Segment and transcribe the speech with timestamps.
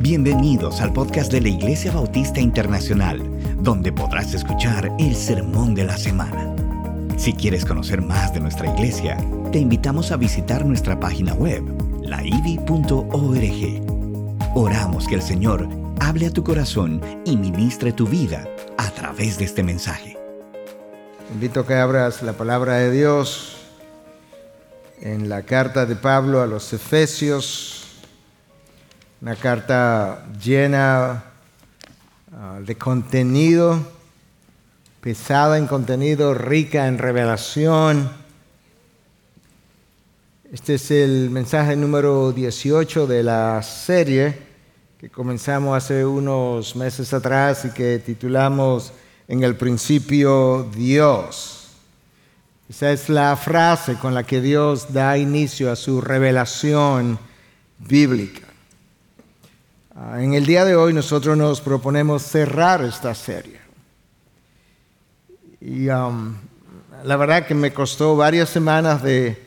[0.00, 3.22] Bienvenidos al podcast de la Iglesia Bautista Internacional,
[3.62, 6.54] donde podrás escuchar el sermón de la semana.
[7.16, 9.16] Si quieres conocer más de nuestra iglesia,
[9.52, 11.62] te invitamos a visitar nuestra página web,
[12.02, 13.06] laivi.org.
[14.56, 15.68] Oramos que el Señor
[16.00, 20.18] hable a tu corazón y ministre tu vida a través de este mensaje.
[21.32, 23.58] Invito a que abras la palabra de Dios
[25.00, 27.73] en la carta de Pablo a los Efesios
[29.24, 31.24] una carta llena
[32.30, 33.82] ah, de contenido,
[35.00, 38.10] pesada en contenido, rica en revelación.
[40.52, 44.38] Este es el mensaje número 18 de la serie
[44.98, 48.92] que comenzamos hace unos meses atrás y que titulamos
[49.26, 51.70] En el principio Dios.
[52.68, 57.18] Esa es la frase con la que Dios da inicio a su revelación
[57.78, 58.53] bíblica.
[59.96, 63.60] Ah, en el día de hoy nosotros nos proponemos cerrar esta serie.
[65.60, 66.34] Y um,
[67.04, 69.40] la verdad que me costó varias semanas de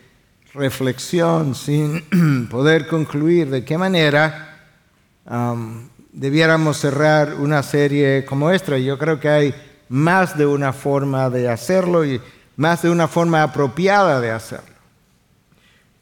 [0.53, 4.69] reflexión sin poder concluir de qué manera
[5.29, 8.77] um, debiéramos cerrar una serie como esta.
[8.77, 9.55] Yo creo que hay
[9.89, 12.21] más de una forma de hacerlo y
[12.55, 14.77] más de una forma apropiada de hacerlo.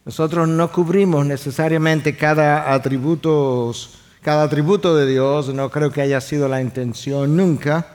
[0.06, 3.74] Nosotros no cubrimos necesariamente cada atributo
[4.26, 7.86] cada atributo de Dios, no creo que haya sido la intención nunca.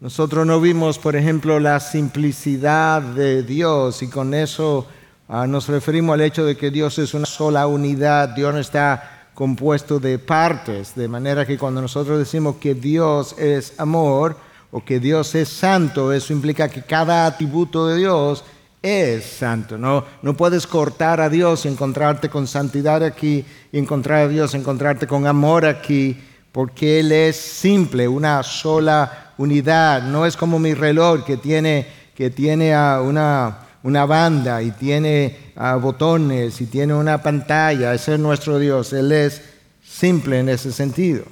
[0.00, 4.86] Nosotros no vimos, por ejemplo, la simplicidad de Dios y con eso
[5.28, 9.28] ah, nos referimos al hecho de que Dios es una sola unidad, Dios no está
[9.34, 14.38] compuesto de partes, de manera que cuando nosotros decimos que Dios es amor
[14.70, 18.42] o que Dios es santo, eso implica que cada atributo de Dios
[18.86, 19.76] es santo.
[19.76, 25.06] No, no puedes cortar a Dios y encontrarte con santidad aquí, encontrar a Dios, encontrarte
[25.06, 26.16] con amor aquí,
[26.52, 30.02] porque Él es simple, una sola unidad.
[30.02, 36.60] No es como mi reloj que tiene, que tiene una, una banda y tiene botones
[36.60, 37.92] y tiene una pantalla.
[37.92, 38.92] Ese es nuestro Dios.
[38.92, 39.42] Él es
[39.84, 41.24] simple en ese sentido.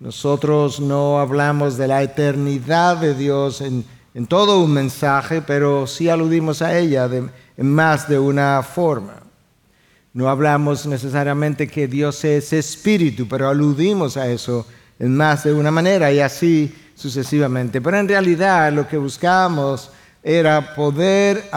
[0.00, 6.08] Nosotros no hablamos de la eternidad de Dios en en todo un mensaje, pero sí
[6.08, 7.08] aludimos a ella
[7.56, 9.14] en más de una forma.
[10.14, 14.66] No hablamos necesariamente que Dios es espíritu, pero aludimos a eso
[14.98, 17.80] en más de una manera y así sucesivamente.
[17.80, 19.90] Pero en realidad lo que buscábamos
[20.22, 21.50] era poder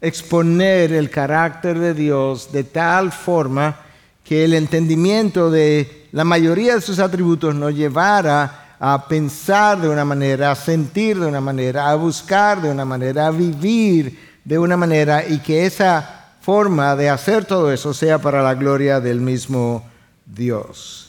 [0.00, 3.80] exponer el carácter de Dios de tal forma
[4.22, 10.04] que el entendimiento de la mayoría de sus atributos nos llevara a pensar de una
[10.04, 14.76] manera, a sentir de una manera, a buscar de una manera, a vivir de una
[14.76, 19.82] manera y que esa forma de hacer todo eso sea para la gloria del mismo
[20.26, 21.08] Dios.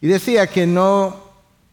[0.00, 1.16] Y decía que no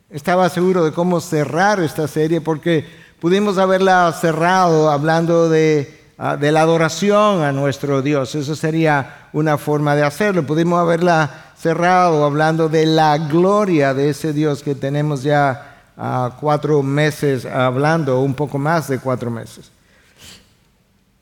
[0.10, 2.88] estaba seguro de cómo cerrar esta serie porque
[3.20, 8.34] pudimos haberla cerrado hablando de, ah, la adoración a nuestro Dios.
[8.34, 10.48] Eso sería una forma de hacerlo.
[10.48, 16.82] Pudimos haberla cerrado hablando de la gloria de ese Dios que tenemos ya ah, cuatro
[16.82, 19.72] meses hablando, un poco más de cuatro meses.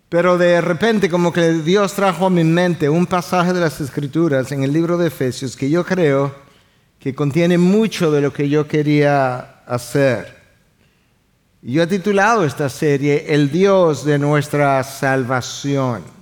[0.07, 4.51] Pero de repente como que Dios trajo a mi mente un pasaje de las Escrituras
[4.53, 6.33] en el libro de Efesios que yo creo
[6.99, 10.39] que contiene mucho de lo que yo quería hacer.
[11.61, 16.18] Yo he titulado esta serie El Dios de nuestra salvación.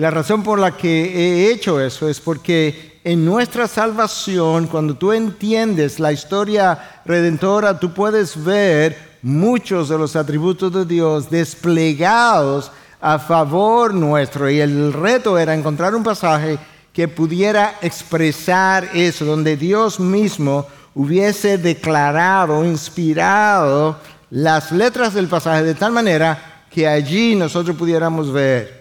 [0.00, 5.12] La razón por la que he hecho eso es porque en nuestra salvación, cuando tú
[5.12, 13.18] entiendes la historia redentora, tú puedes ver muchos de los atributos de Dios desplegados a
[13.18, 14.48] favor nuestro.
[14.48, 16.58] Y el reto era encontrar un pasaje
[16.94, 23.98] que pudiera expresar eso, donde Dios mismo hubiese declarado, inspirado
[24.30, 28.79] las letras del pasaje de tal manera que allí nosotros pudiéramos ver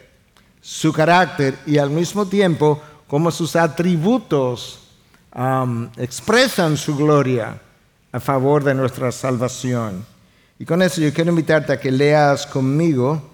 [0.70, 4.80] su carácter y al mismo tiempo como sus atributos
[5.98, 7.60] expresan su gloria
[8.12, 10.06] a favor de nuestra salvación.
[10.60, 13.32] Y con eso yo quiero invitarte a que leas conmigo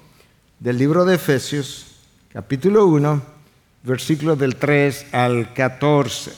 [0.62, 1.88] del libro de Efesios,
[2.32, 3.22] capítulo 1,
[3.84, 6.32] versículos del 3 al 14.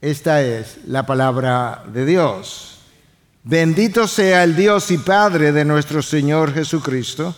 [0.00, 2.78] Esta es la palabra de Dios.
[3.42, 7.34] Bendito sea el Dios y Padre de nuestro Señor Jesucristo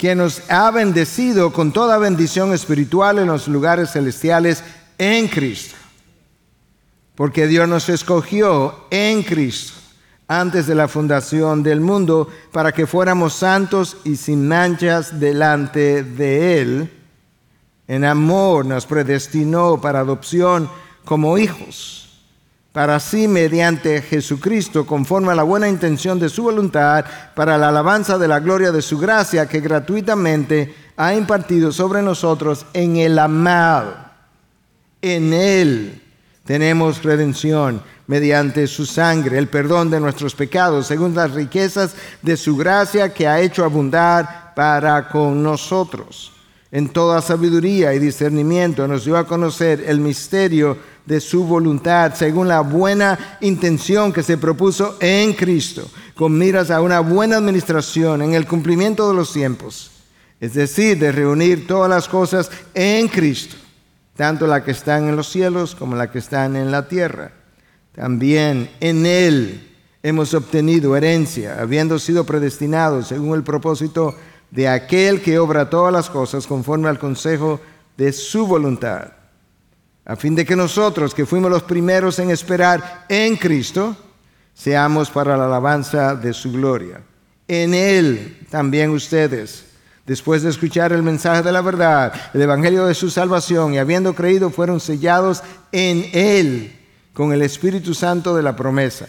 [0.00, 4.64] que nos ha bendecido con toda bendición espiritual en los lugares celestiales
[4.96, 5.76] en Cristo.
[7.14, 9.74] Porque Dios nos escogió en Cristo
[10.26, 16.62] antes de la fundación del mundo para que fuéramos santos y sin manchas delante de
[16.62, 16.90] Él
[17.86, 20.70] en amor nos predestinó para adopción
[21.04, 22.08] como hijos,
[22.72, 28.16] para así mediante Jesucristo, conforme a la buena intención de su voluntad, para la alabanza
[28.16, 33.96] de la gloria de su gracia que gratuitamente ha impartido sobre nosotros en el amado.
[35.02, 36.02] En Él
[36.44, 42.56] tenemos redención mediante su sangre, el perdón de nuestros pecados, según las riquezas de su
[42.56, 46.32] gracia que ha hecho abundar para con nosotros
[46.72, 52.46] en toda sabiduría y discernimiento, nos dio a conocer el misterio de su voluntad, según
[52.46, 58.34] la buena intención que se propuso en Cristo, con miras a una buena administración en
[58.34, 59.90] el cumplimiento de los tiempos,
[60.38, 63.56] es decir, de reunir todas las cosas en Cristo,
[64.14, 67.32] tanto las que están en los cielos como las que están en la tierra.
[67.92, 69.70] También en Él
[70.02, 74.14] hemos obtenido herencia, habiendo sido predestinados según el propósito
[74.50, 77.60] de aquel que obra todas las cosas conforme al consejo
[77.96, 79.12] de su voluntad,
[80.04, 83.96] a fin de que nosotros, que fuimos los primeros en esperar en Cristo,
[84.54, 87.00] seamos para la alabanza de su gloria.
[87.46, 89.66] En Él también ustedes,
[90.06, 94.14] después de escuchar el mensaje de la verdad, el Evangelio de su salvación, y habiendo
[94.14, 96.76] creído, fueron sellados en Él
[97.12, 99.06] con el Espíritu Santo de la promesa,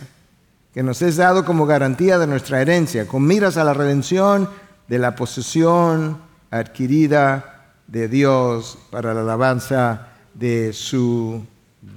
[0.73, 4.49] que nos es dado como garantía de nuestra herencia, con miras a la redención
[4.87, 6.19] de la posesión
[6.49, 11.45] adquirida de Dios para la alabanza de su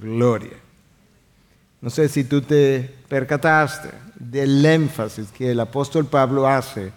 [0.00, 0.56] gloria.
[1.80, 6.92] No sé si tú te percataste del énfasis que el apóstol Pablo hace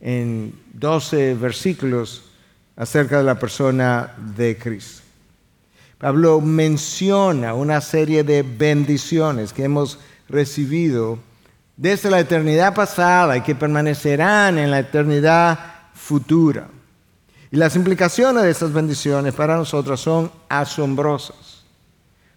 [0.00, 2.24] en 12 versículos
[2.76, 5.02] acerca de la persona de Cristo.
[5.98, 9.98] Pablo menciona una serie de bendiciones que hemos
[10.28, 11.18] recibido
[11.80, 15.58] desde la eternidad pasada y que permanecerán en la eternidad
[15.94, 16.68] futura.
[17.50, 21.64] Y las implicaciones de estas bendiciones para nosotros son asombrosas,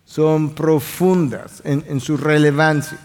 [0.05, 2.97] son profundas en, su relevancia.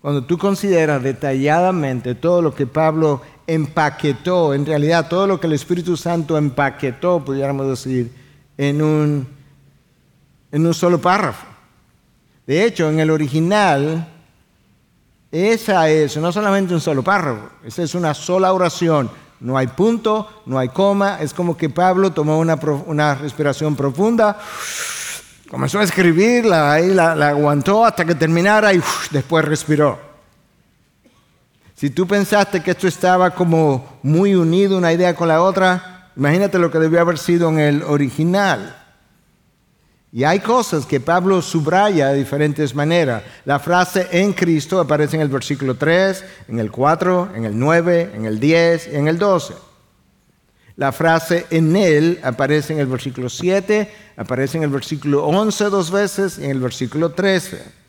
[0.00, 5.52] Cuando tú consideras detalladamente todo lo que Pablo empaquetó, en realidad todo lo que el
[5.52, 8.10] Espíritu Santo empaquetó, pudiéramos decir,
[8.56, 9.28] en un,
[10.52, 11.46] en un solo párrafo.
[12.46, 14.08] De hecho, en el original,
[15.32, 19.10] esa es no solamente un solo párrafo, esa es una sola oración.
[19.40, 21.18] No hay punto, no hay coma.
[21.20, 24.38] Es como que Pablo tomó una, respiración profunda,
[25.50, 29.98] comenzó a escribirla, ahí la, aguantó hasta que terminara y después respiró.
[31.74, 36.58] Si tú pensaste que esto estaba como muy unido una idea con la otra, imagínate
[36.58, 38.79] lo que debió haber sido en el original.
[40.12, 43.22] Y hay cosas que Pablo subraya de diferentes maneras.
[43.44, 48.12] La frase en Cristo aparece en el versículo 3, en el 4, en el 9,
[48.14, 49.54] en el 10 y en el 12.
[50.76, 55.90] La frase en Él aparece en el versículo 7, aparece en el versículo 11 dos
[55.90, 57.80] veces y en el versículo 13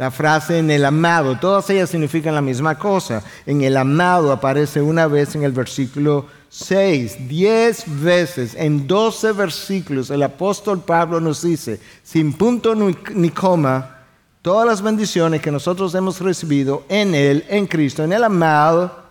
[0.00, 3.22] la frase en el amado, todas ellas significan la misma cosa.
[3.44, 10.10] En el amado aparece una vez en el versículo 6, 10 veces, en 12 versículos,
[10.10, 13.98] el apóstol Pablo nos dice, sin punto ni coma,
[14.42, 19.04] todas las bendiciones que nosotros hemos recibido en Él, en Cristo, en el amado,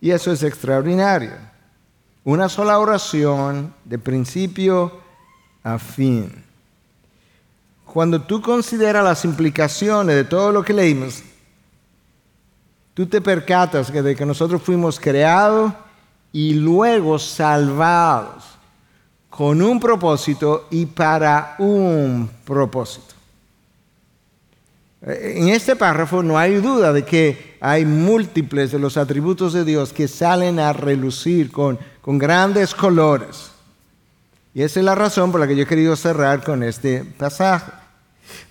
[0.00, 1.32] y eso es extraordinario.
[2.24, 4.98] Una sola oración de principio
[5.62, 6.42] a fin.
[7.84, 11.22] Cuando tú consideras las implicaciones de todo lo que leímos,
[12.94, 15.74] tú te percatas que de que nosotros fuimos creados
[16.32, 18.44] y luego salvados
[19.30, 23.14] con un propósito y para un propósito.
[25.00, 29.92] En este párrafo no hay duda de que hay múltiples de los atributos de Dios
[29.92, 33.52] que salen a relucir con, con grandes colores.
[34.54, 37.70] Y esa es la razón por la que yo he querido cerrar con este pasaje.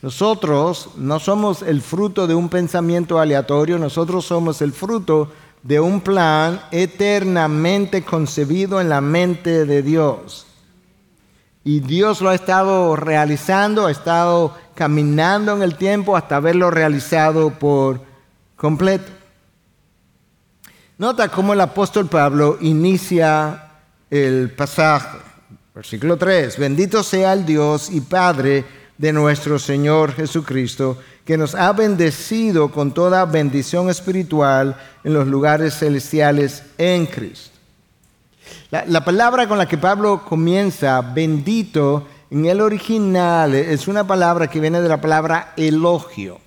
[0.02, 5.30] Nosotros no somos el fruto de un pensamiento aleatorio, nosotros somos el fruto
[5.64, 10.46] de un plan eternamente concebido en la mente de Dios.
[11.64, 17.50] Y Dios lo ha estado realizando, ha estado caminando en el tiempo hasta haberlo realizado
[17.50, 18.02] por
[18.56, 19.12] completo.
[20.98, 23.72] Nota cómo el apóstol Pablo inicia
[24.10, 25.18] el pasaje.
[25.76, 26.58] Versículo 3.
[26.58, 28.66] Bendito sea el Dios y Padre
[28.98, 35.78] de nuestro Señor Jesucristo, que nos ha bendecido con toda bendición espiritual en los lugares
[35.78, 37.58] celestiales en Cristo.
[38.72, 44.60] La, palabra con la que Pablo comienza, bendito, en el original es una palabra que
[44.60, 46.40] viene de la palabra elogio.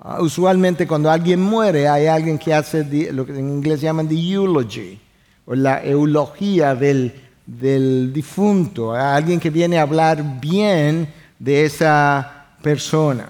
[0.00, 4.14] Ah, usualmente cuando alguien muere hay alguien que hace lo que en inglés llaman the
[4.14, 4.98] eulogy,
[5.44, 12.46] o la eulogía del del difunto, a alguien que viene a hablar bien de esa
[12.62, 13.28] persona.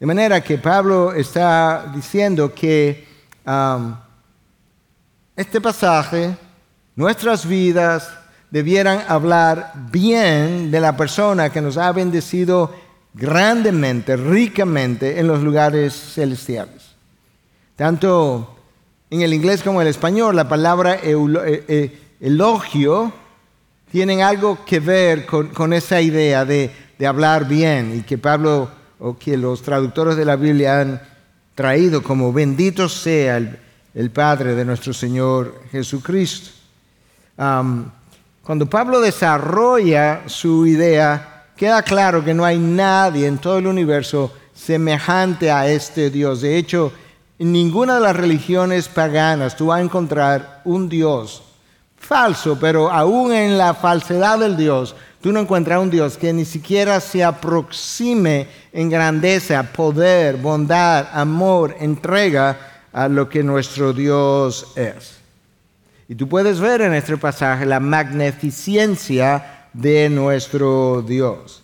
[0.00, 3.06] De manera que Pablo está diciendo que
[3.46, 3.94] um,
[5.36, 6.36] este pasaje,
[6.96, 8.10] nuestras vidas
[8.50, 12.74] debieran hablar bien de la persona que nos ha bendecido
[13.12, 16.94] grandemente, ricamente en los lugares celestiales.
[17.76, 18.56] Tanto
[19.10, 21.14] en el inglés como en el español, la palabra eh,
[21.68, 23.12] eh, elogio
[23.94, 26.68] tienen algo que ver con, esa idea de,
[27.06, 31.00] hablar bien y que Pablo o que los traductores de la Biblia han
[31.54, 36.50] traído como bendito sea el, Padre de nuestro Señor Jesucristo.
[37.36, 44.34] cuando Pablo desarrolla su idea, queda claro que no hay nadie en todo el universo
[44.52, 46.40] semejante a este Dios.
[46.40, 46.92] De hecho,
[47.38, 51.44] en ninguna de las religiones paganas tú vas a encontrar un Dios
[52.04, 56.44] falso, pero aún en la falsedad del Dios, tú no encuentras un Dios que ni
[56.44, 62.58] siquiera se aproxime en grandeza, poder, bondad, amor, entrega
[62.92, 65.16] a lo que nuestro Dios es.
[66.08, 71.62] Y tú puedes ver en este pasaje la magnificencia de nuestro Dios.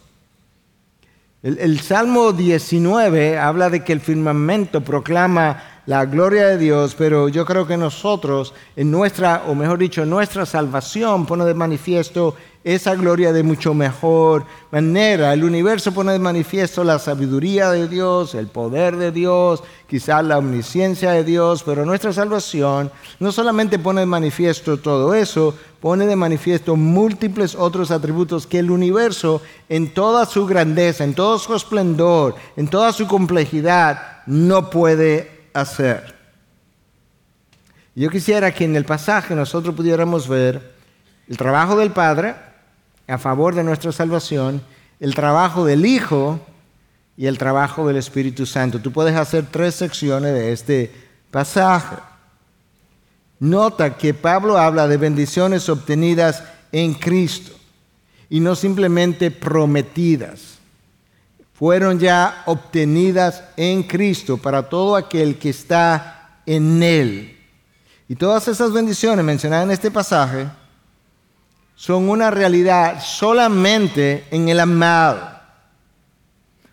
[1.43, 7.29] El, el, Salmo 19 habla de que el firmamento proclama la gloria de Dios, pero
[7.29, 12.95] yo creo que nosotros, en nuestra, o mejor dicho, nuestra salvación, pone de manifiesto esa
[12.95, 15.33] gloria de mucho mejor manera.
[15.33, 20.39] El universo pone de manifiesto la sabiduría de Dios, el poder de Dios, quizás la
[20.39, 26.17] omnisciencia de Dios, pero nuestra salvación no solamente pone de manifiesto todo eso, pone de
[26.17, 32.35] manifiesto múltiples otros atributos que el universo en toda su grandeza, en todo su esplendor,
[32.57, 36.14] en toda su complejidad, no puede hacer.
[37.95, 40.75] Yo quisiera que en el pasaje nosotros pudiéramos ver
[41.28, 42.35] el trabajo del Padre,
[43.07, 44.62] a favor de nuestra salvación,
[45.00, 46.40] el trabajo del Hijo
[47.16, 48.80] y el trabajo del Espíritu Santo.
[48.80, 50.92] Tú puedes hacer tres secciones de este
[51.30, 51.97] pasaje.
[53.40, 57.52] Nota que Pablo habla de bendiciones obtenidas en Cristo
[58.28, 60.60] y no simplemente prometidas.
[61.61, 67.38] Fueron ya obtenidas en Cristo para todo aquel que está en Él.
[68.09, 70.49] Y todas esas bendiciones mencionadas en este pasaje
[71.75, 75.38] son una realidad solamente en el amado.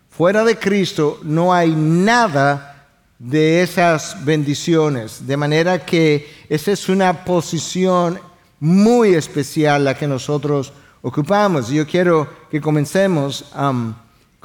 [0.08, 2.86] Fuera de Cristo no hay nada
[3.18, 8.18] de esas bendiciones, de manera que esa es una posición
[8.58, 11.68] muy especial la que nosotros ocupamos.
[11.68, 13.92] Yo quiero que comencemos um,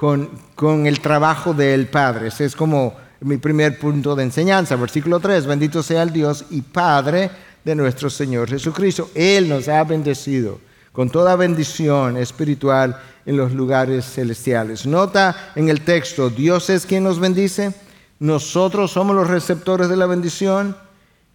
[0.03, 2.27] con, el trabajo del Padre.
[2.27, 4.75] Ese es como mi primer punto de enseñanza.
[4.75, 7.31] Versículo 3, bendito sea el Dios y Padre
[7.63, 9.11] de nuestro Señor Jesucristo.
[9.15, 10.59] Él nos ha bendecido
[10.91, 14.85] con toda bendición espiritual en los lugares celestiales.
[14.85, 17.73] Nota en el texto, Dios es quien nos bendice,
[18.19, 20.75] nosotros somos los receptores de la bendición,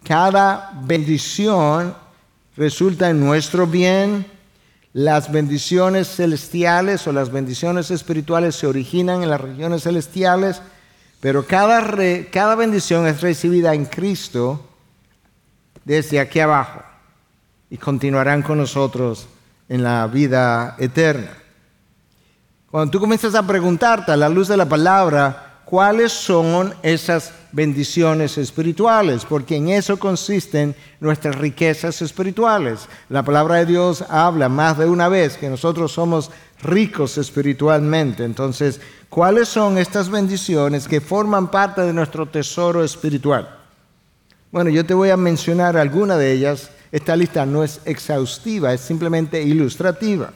[0.04, 1.94] cada bendición
[2.54, 4.26] resulta en nuestro bien,
[4.98, 10.60] las bendiciones celestiales o las bendiciones espirituales se originan en las regiones celestiales,
[11.20, 11.80] pero cada,
[12.32, 14.60] cada bendición es recibida en Cristo
[15.84, 16.82] desde aquí abajo
[17.70, 19.28] y continuarán con nosotros
[19.68, 21.30] en la vida eterna.
[22.68, 28.38] Cuando tú comienzas a preguntarte a la luz de la palabra, ¿cuáles son esas bendiciones
[28.38, 29.26] espirituales?
[29.26, 32.88] Porque en eso consisten nuestras riquezas espirituales.
[33.10, 36.30] La palabra de Dios habla más de una vez que nosotros somos
[36.62, 38.24] ricos espiritualmente.
[38.24, 43.56] Entonces, ¿cuáles son estas bendiciones que forman parte de nuestro tesoro espiritual?
[44.50, 46.70] Bueno, yo te voy a mencionar algunas de ellas.
[46.90, 50.32] Esta lista no es exhaustiva, es simplemente ilustrativa.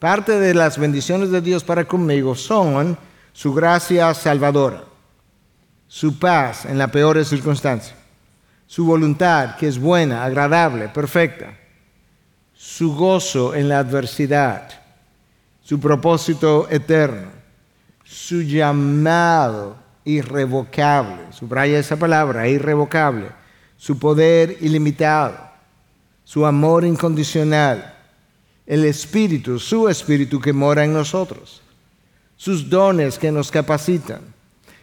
[0.00, 2.98] Parte de las bendiciones de Dios para conmigo son
[3.34, 4.84] su gracia salvadora,
[5.88, 7.96] su paz en la peor circunstancia,
[8.64, 11.58] su voluntad que es buena, agradable, perfecta,
[12.54, 14.68] su gozo en la adversidad,
[15.62, 17.28] su propósito eterno,
[18.04, 23.30] su llamado irrevocable, subraya esa palabra, irrevocable,
[23.76, 25.36] su poder ilimitado,
[26.22, 27.96] su amor incondicional,
[28.64, 31.63] el Espíritu, su Espíritu que mora en nosotros,
[32.36, 34.20] sus dones que nos capacitan,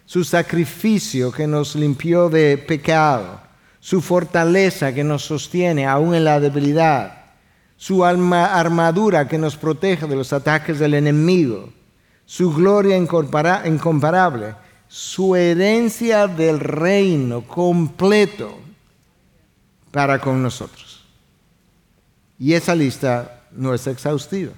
[0.05, 3.41] su sacrificio que nos limpió de pecado,
[3.79, 7.25] su fortaleza que nos sostiene aún en la debilidad,
[7.77, 11.69] su armadura que nos protege de los ataques del enemigo,
[12.25, 14.55] su gloria incomparable,
[14.87, 18.59] su herencia del reino completo
[19.89, 21.03] para con nosotros.
[22.37, 24.53] Y esa lista no es exhaustiva.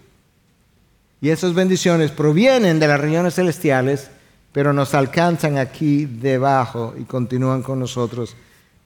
[1.24, 4.10] Y esas bendiciones provienen de las regiones celestiales,
[4.52, 8.36] pero nos alcanzan aquí debajo y continúan con nosotros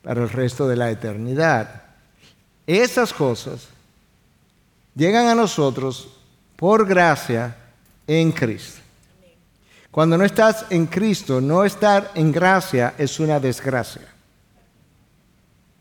[0.03, 1.81] para el resto de la eternidad.
[2.67, 3.69] Esas cosas
[4.93, 6.09] llegan a nosotros
[6.55, 7.57] por gracia
[8.05, 8.81] en Cristo.
[9.89, 14.07] Cuando no estás en Cristo, no estar en gracia es una desgracia.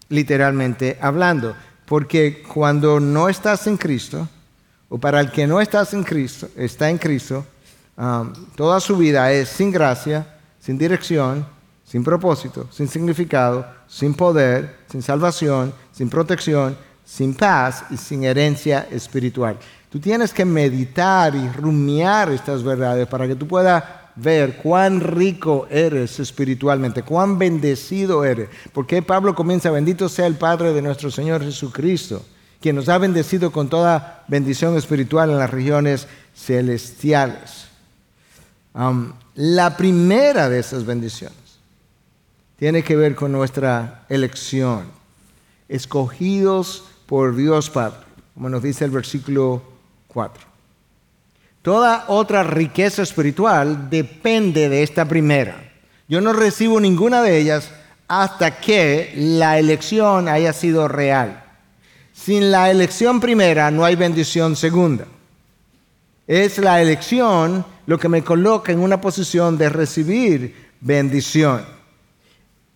[0.08, 1.54] Literalmente hablando.
[1.84, 4.26] Porque cuando no estás en Cristo,
[4.88, 7.44] o para el que no estás en Cristo, está en Cristo,
[7.96, 10.26] um, toda su vida es sin gracia,
[10.60, 11.46] sin dirección,
[11.84, 18.88] sin propósito, sin significado, sin poder, sin salvación, sin protección, sin paz y sin herencia
[18.90, 19.56] espiritual.
[19.88, 23.82] Tú tienes que meditar y rumiar estas verdades para que tú puedas
[24.16, 28.48] ver cuán rico eres espiritualmente, cuán bendecido eres.
[28.72, 32.22] Porque Pablo comienza, bendito sea el Padre de nuestro Señor Jesucristo,
[32.60, 37.68] quien nos ha bendecido con toda bendición espiritual en las regiones celestiales.
[39.34, 41.36] la primera de esas bendiciones
[42.58, 44.86] tiene que ver con nuestra elección,
[45.68, 48.00] escogidos por Dios Padre,
[48.34, 49.62] como nos dice el versículo
[50.08, 50.42] 4.
[51.62, 55.72] Toda otra riqueza espiritual depende de esta primera.
[56.08, 57.70] Yo no recibo ninguna de ellas
[58.08, 61.45] hasta que la elección haya sido real.
[62.16, 65.04] Sin la elección primera no hay bendición segunda.
[66.26, 71.64] Es la elección lo que me coloca en una posición de recibir bendición.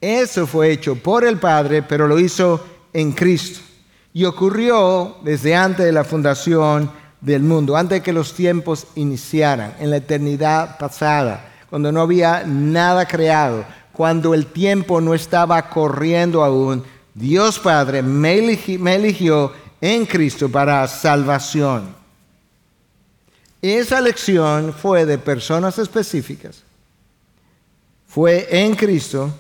[0.01, 3.61] Eso fue hecho por el Padre, pero lo hizo en Cristo.
[4.13, 9.75] Y ocurrió desde antes de la fundación del mundo, antes de que los tiempos iniciaran,
[9.81, 16.45] en la eternidad pasada, cuando no había nada creado, cuando el tiempo no estaba corriendo
[16.45, 21.95] aún, Dios Padre me, eligió en Cristo para salvación.
[23.63, 26.63] Esa elección fue de personas específicas.
[28.07, 29.31] Fue en Cristo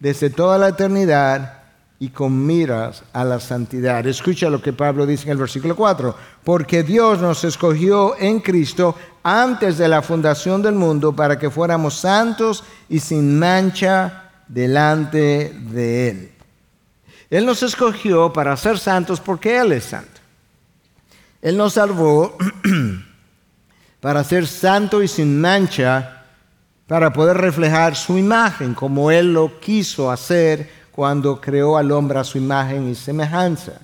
[0.00, 1.62] desde toda la eternidad
[2.00, 4.06] y con miras a la santidad.
[4.06, 6.14] Escucha lo que Pablo dice en el versículo 4,
[6.44, 11.94] porque Dios nos escogió en Cristo antes de la fundación del mundo para que fuéramos
[11.94, 16.37] santos y sin mancha delante de Él.
[17.30, 20.20] Él nos escogió para ser santos porque Él es santo.
[21.42, 22.36] Él nos salvó
[24.00, 26.24] para ser santo y sin mancha,
[26.86, 32.24] para poder reflejar su imagen como Él lo quiso hacer cuando creó al hombre a
[32.24, 33.74] su imagen y semejanza.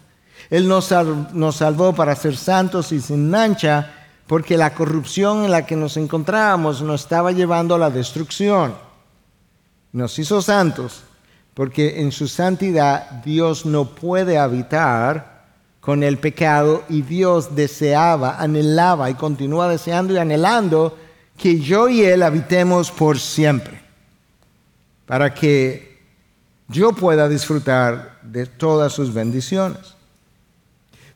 [0.50, 3.92] Él nos, salvó para ser santos y sin mancha,
[4.26, 8.74] porque la corrupción en la que nos encontrábamos nos estaba llevando a la destrucción.
[9.92, 11.04] Nos hizo santos,
[11.54, 15.44] porque en su santidad Dios no puede habitar
[15.80, 20.98] con el pecado y Dios deseaba, anhelaba y continúa deseando y anhelando
[21.36, 23.80] que yo y Él habitemos por siempre,
[25.06, 25.98] para que
[26.68, 29.94] yo pueda disfrutar de todas sus bendiciones.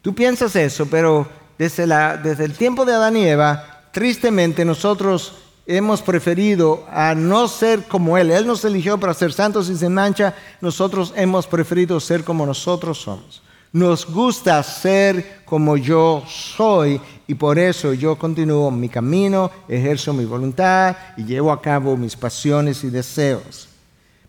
[0.03, 1.27] Tú piensas eso, pero
[1.59, 1.87] desde,
[2.23, 8.17] desde el tiempo de Adán y Eva, tristemente nosotros hemos preferido a no ser como
[8.17, 8.31] Él.
[8.31, 12.99] Él nos eligió para ser santos y sin mancha, nosotros hemos preferido ser como nosotros
[12.99, 13.43] somos.
[13.71, 20.25] Nos gusta ser como yo soy y por eso yo continúo mi camino, ejerzo mi
[20.25, 23.68] voluntad y llevo a cabo mis pasiones y deseos.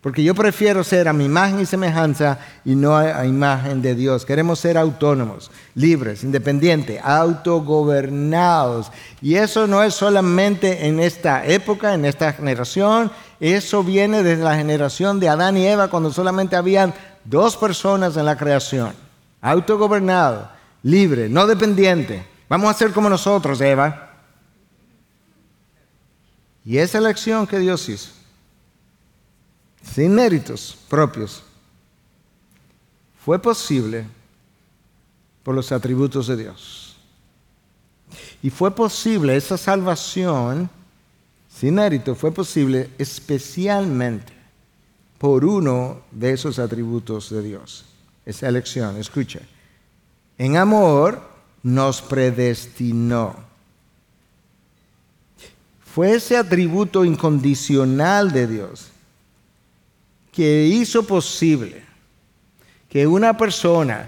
[0.01, 4.25] Porque yo prefiero ser a mi imagen y semejanza y no a, imagen de Dios.
[4.25, 8.91] Queremos ser autónomos, libres, independientes, autogobernados.
[9.21, 13.11] Y eso no es solamente en esta época, en esta generación.
[13.41, 16.93] Eso viene desde la generación de Adán y Eva, cuando solamente habían
[17.25, 18.93] dos personas en la creación.
[19.41, 20.49] Autogobernado,
[20.81, 22.25] libre, no dependiente.
[22.47, 24.13] Vamos a ser como nosotros, Eva.
[26.63, 28.18] Y esa elección que Dios hizo
[29.83, 31.43] sin méritos propios,
[33.23, 34.05] fue posible
[35.43, 36.97] por los atributos de Dios.
[38.41, 40.69] Y fue posible esa salvación
[41.49, 44.31] sin mérito, fue posible especialmente
[45.17, 47.85] por uno de esos atributos de Dios.
[48.25, 49.41] Esa elección, escucha.
[50.37, 51.21] En amor
[51.61, 53.35] nos predestinó.
[55.83, 58.91] Fue ese atributo incondicional de Dios
[60.31, 61.83] que hizo posible
[62.89, 64.07] que una persona,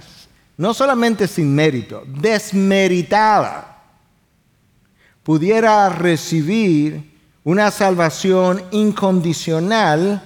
[0.57, 3.79] no solamente sin mérito, desmeritada,
[5.23, 7.11] pudiera recibir
[7.43, 10.21] una salvación incondicional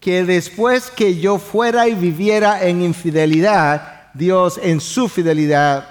[0.00, 5.88] que después que yo fuera y viviera en infidelidad, Dios en su fidelidad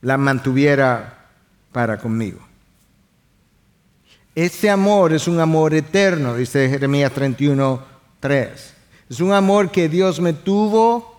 [0.00, 1.28] la mantuviera
[1.72, 2.40] para conmigo.
[4.34, 7.93] Ese amor es un amor eterno, dice Jeremías 31,
[8.24, 8.74] 3.
[9.10, 11.13] Es un amor que Dios me tuvo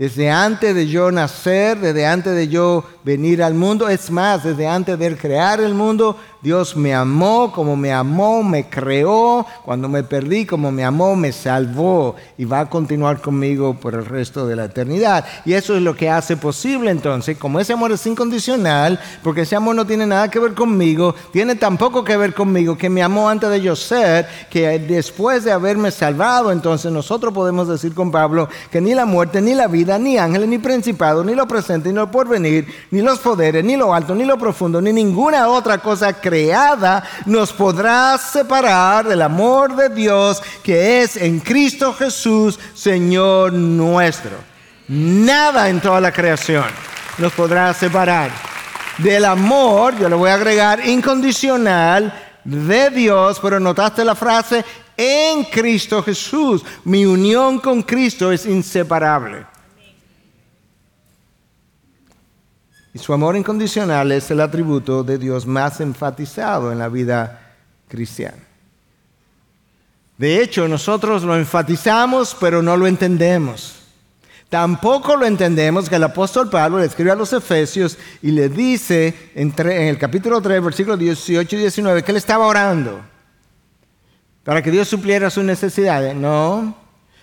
[0.00, 3.86] desde antes de yo nacer, desde antes de yo venir al mundo.
[3.86, 8.66] Es más, desde antes de crear el mundo, Dios me amó como me amó, me
[8.70, 9.44] creó.
[9.62, 12.16] Cuando me perdí, como me amó, me salvó.
[12.38, 15.26] Y va a continuar conmigo por el resto de la eternidad.
[15.44, 19.54] Y eso es lo que hace posible entonces, como ese amor es incondicional, porque ese
[19.54, 23.28] amor no tiene nada que ver conmigo, tiene tampoco que ver conmigo, que me amó
[23.28, 28.48] antes de yo ser, que después de haberme salvado, entonces nosotros podemos decir con Pablo
[28.70, 31.94] que ni la muerte, ni la vida, ni ángeles, ni principados, ni lo presente, ni
[31.94, 36.12] lo porvenir, ni los poderes, ni lo alto, ni lo profundo, ni ninguna otra cosa
[36.12, 44.32] creada nos podrá separar del amor de Dios que es en Cristo Jesús, Señor nuestro.
[44.88, 46.64] Nada en toda la creación
[47.18, 48.30] nos podrá separar
[48.98, 52.12] del amor, yo le voy a agregar, incondicional
[52.44, 54.64] de Dios, pero notaste la frase,
[54.96, 56.62] en Cristo Jesús.
[56.84, 59.46] Mi unión con Cristo es inseparable.
[62.92, 67.54] Y su amor incondicional es el atributo de Dios más enfatizado en la vida
[67.88, 68.38] cristiana.
[70.18, 73.76] De hecho, nosotros lo enfatizamos, pero no lo entendemos.
[74.50, 79.30] Tampoco lo entendemos que el apóstol Pablo le escribe a los Efesios y le dice
[79.36, 83.00] en, el capítulo 3, versículos 18 y 19, que él estaba orando
[84.42, 86.16] para que Dios supliera sus necesidades.
[86.16, 86.76] No,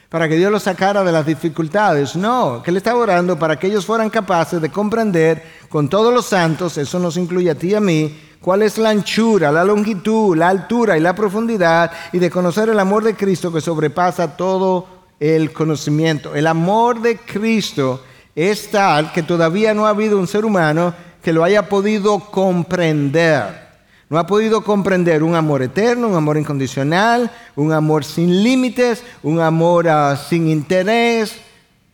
[0.09, 2.15] para que Dios los sacara de las dificultades.
[2.15, 6.25] No, que Él estaba orando para que ellos fueran capaces de comprender con todos los
[6.25, 10.37] santos, eso nos incluye a ti y a mí, cuál es la anchura, la longitud,
[10.37, 14.87] la altura y la profundidad, y de conocer el amor de Cristo que sobrepasa todo
[15.19, 16.35] el conocimiento.
[16.35, 18.03] El amor de Cristo
[18.35, 23.66] es tal que todavía no ha habido un ser humano que lo haya podido comprender.
[24.09, 29.41] No ha podido comprender un amor eterno, un amor incondicional, un amor sin límites, un
[29.41, 31.35] amor ah, sin interés.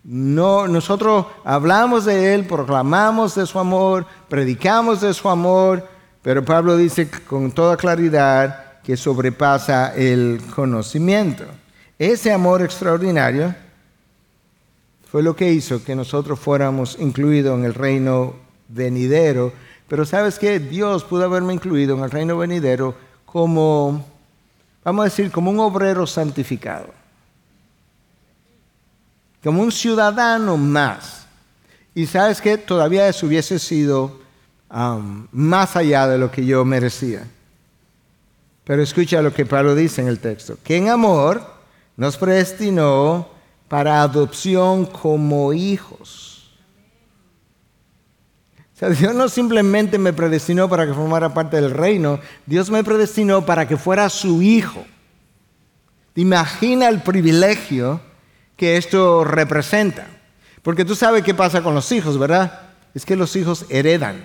[0.04, 5.88] No, nosotros hablamos de él, proclamamos de su amor, predicamos de su amor,
[6.22, 11.46] pero Pablo dice con toda claridad que sobrepasa el conocimiento.
[11.98, 13.56] Ese amor extraordinario
[15.10, 18.36] fue lo que hizo que nosotros fuéramos incluidos en el reino
[18.68, 19.54] venidero
[19.88, 24.06] pero sabes que Dios pudo haberme incluido en el reino venidero como,
[24.84, 26.88] vamos a decir, como un obrero santificado.
[29.44, 31.26] Como un ciudadano más.
[31.94, 34.20] Y sabes que todavía eso hubiese sido
[34.72, 37.28] um, más allá de lo que yo merecía.
[38.64, 40.58] Pero escucha lo que Pablo dice en el texto.
[40.64, 41.46] Que en amor
[41.98, 43.28] nos predestinó
[43.68, 46.33] para adopción como hijos
[48.90, 53.68] Dios no simplemente me predestinó para que formara parte del reino, Dios me predestinó para
[53.68, 54.86] que fuera su hijo.
[56.16, 58.02] Imagina el privilegio
[58.58, 60.08] que esto representa.
[60.62, 62.62] Porque tú sabes qué pasa con los hijos, ¿verdad?
[62.94, 64.24] Es que los hijos heredan.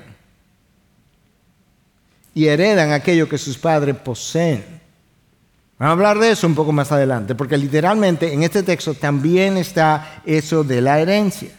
[2.34, 4.64] Y heredan aquello que sus padres poseen.
[5.78, 9.56] Vamos a hablar de eso un poco más adelante, porque literalmente en este texto también
[9.56, 11.50] está eso de la herencia.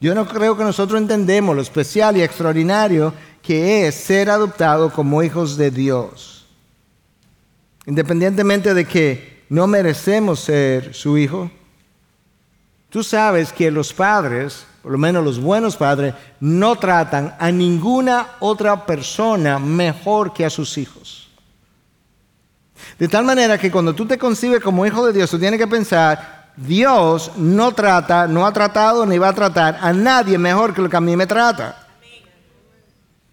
[0.00, 5.22] Yo no creo que nosotros entendemos lo especial y extraordinario que es ser adoptado como
[5.22, 6.46] hijos de Dios.
[7.84, 11.50] Independientemente de que no merecemos ser su hijo,
[12.88, 18.36] tú sabes que los padres, por lo menos los buenos padres, no tratan a ninguna
[18.40, 21.28] otra persona mejor que a sus hijos.
[22.98, 25.66] De tal manera que cuando tú te concibes como hijo de Dios, tú tienes que
[25.66, 30.82] pensar, Dios no trata, no ha tratado ni va a tratar a nadie mejor que
[30.82, 31.88] lo que a mí me trata.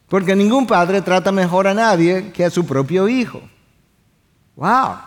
[0.07, 3.41] Porque ningún padre trata mejor a nadie que a su propio hijo.
[4.55, 4.97] ¡Wow!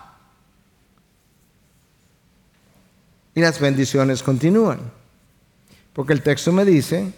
[3.34, 4.80] Y las bendiciones continúan.
[5.92, 7.12] Porque el texto me dice,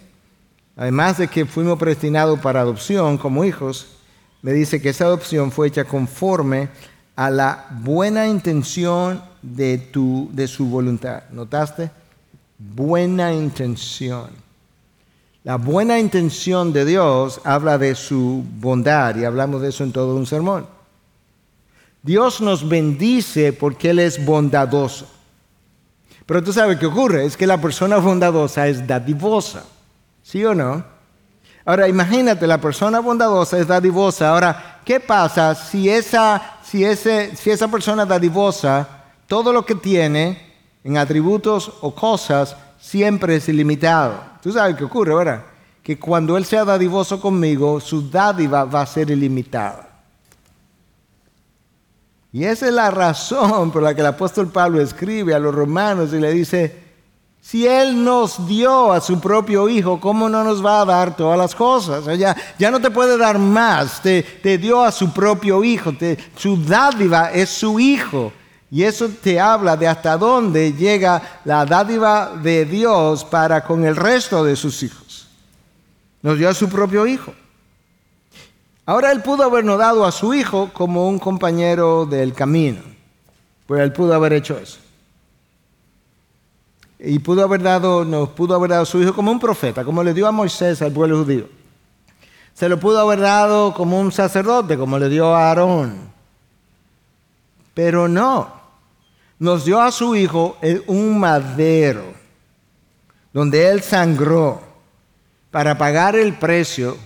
[0.77, 3.97] además de que fuimos predestinados para adopción como hijos,
[4.41, 6.69] me dice que esa adopción fue hecha conforme
[7.15, 11.23] a la buena intención de, tu, de su voluntad.
[11.31, 11.91] ¿Notaste?
[12.57, 14.29] Buena intención.
[15.43, 20.15] La buena intención de Dios habla de su bondad y hablamos de eso en todo
[20.15, 20.65] un sermón.
[22.01, 25.05] Dios nos bendice porque Él es bondadoso.
[26.25, 29.65] Pero tú sabes qué ocurre, es que la persona bondadosa es dadivosa.
[30.23, 30.83] ¿Sí o no?
[31.65, 34.29] Ahora imagínate, la persona bondadosa es dadivosa.
[34.29, 40.53] Ahora, ¿qué pasa si esa, si ese, si esa persona dadivosa todo lo que tiene
[40.83, 44.21] en atributos o cosas siempre es ilimitado.
[44.41, 45.43] Tú sabes qué ocurre, ¿verdad?
[45.83, 49.89] que cuando Él sea dadivoso conmigo, su dádiva va a ser ilimitada.
[52.31, 56.13] Y esa es la razón por la que el apóstol Pablo escribe a los romanos
[56.13, 56.81] y le dice,
[57.41, 61.37] si Él nos dio a su propio Hijo, ¿cómo no nos va a dar todas
[61.37, 62.05] las cosas?
[62.17, 65.91] ya, ya no te puede dar más, te, te dio a su propio Hijo,
[66.37, 68.31] su dádiva es su Hijo.
[68.73, 73.95] Y eso te habla de hasta dónde llega la dádiva de Dios para con el
[73.95, 75.27] resto de sus hijos.
[76.23, 77.35] Nos dio a su propio Hijo.
[78.87, 82.81] Ahora él pudo habernos dado a su hijo como un compañero del camino,
[83.67, 84.79] pues él pudo haber hecho eso.
[86.97, 90.03] Y pudo haber dado, nos pudo haber dado a su hijo como un profeta, como
[90.03, 91.47] le dio a Moisés al pueblo judío.
[92.55, 96.11] Se lo pudo haber dado como un sacerdote, como le dio a Aarón.
[97.75, 98.62] Pero no,
[99.39, 102.13] nos dio a su hijo un madero,
[103.31, 104.61] donde él sangró
[105.51, 106.97] para pagar el precio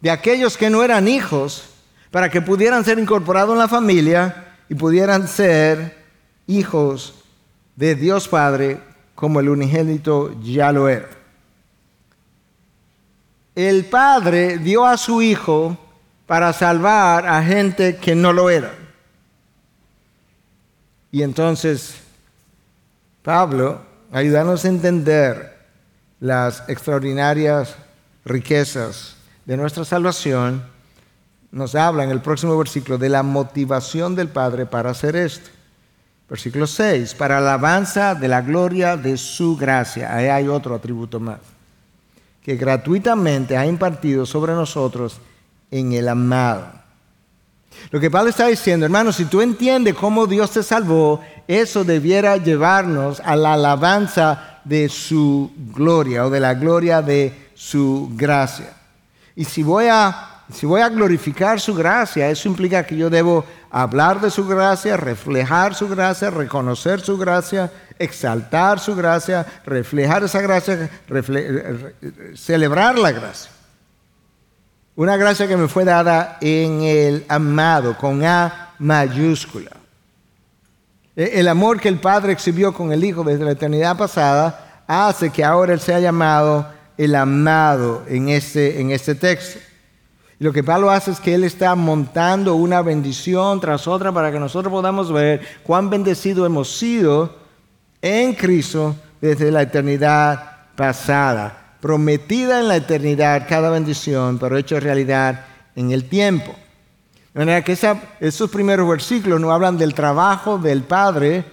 [0.00, 1.64] de aquellos que no eran hijos
[2.10, 5.96] para que pudieran ser incorporados en la familia y pudieran ser
[6.46, 7.14] hijos
[7.76, 8.80] de Dios Padre
[9.14, 11.08] como el unigénito ya lo era.
[13.54, 15.76] El Padre dio a su Hijo
[16.26, 18.72] para salvar a gente que no lo era.
[21.12, 21.96] Y entonces,
[23.22, 25.58] Pablo, ayúdanos a entender
[26.20, 27.76] las extraordinarias
[28.24, 30.64] riquezas de nuestra salvación,
[31.50, 35.50] nos habla en el próximo versículo de la motivación del Padre para hacer esto.
[36.30, 40.16] Versículo 6, para alabanza de la gloria de su gracia.
[40.16, 41.40] Ahí hay otro atributo más,
[42.42, 45.20] que gratuitamente ha impartido sobre nosotros
[45.70, 46.81] en el amado.
[47.90, 52.36] Lo que Pablo está diciendo, hermano, si tú entiendes cómo Dios te salvó, eso debiera
[52.36, 58.72] llevarnos a la alabanza de su gloria o de la gloria de su gracia.
[59.34, 63.44] Y si voy a si voy a glorificar su gracia, eso implica que yo debo
[63.70, 70.40] hablar de su gracia, reflejar su gracia, reconocer su gracia, exaltar su gracia, reflejar esa
[70.40, 70.90] gracia,
[72.34, 73.50] celebrar la gracia.
[74.94, 79.70] Una gracia que me fue dada en el amado, con A mayúscula.
[81.16, 85.30] E, el amor que el Padre exhibió con el Hijo desde la eternidad pasada hace
[85.30, 86.66] que ahora Él sea llamado
[86.98, 89.58] el amado en este, en este texto.
[90.38, 94.32] Y lo que Pablo hace es que él está montando una bendición tras otra para
[94.32, 97.36] que nosotros podamos ver cuán bendecido hemos sido
[98.00, 101.61] en Cristo desde la eternidad pasada.
[101.82, 106.54] Prometida en la eternidad cada bendición, pero hecho realidad en el tiempo.
[107.34, 107.76] De manera que
[108.20, 111.44] esos primeros versículos nos hablan del trabajo del Padre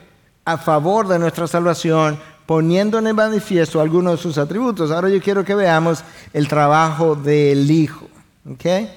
[0.45, 4.91] a favor de nuestra salvación, poniendo en manifiesto algunos de sus atributos.
[4.91, 8.07] Ahora yo quiero que veamos el trabajo del Hijo.
[8.51, 8.87] ¿Okay?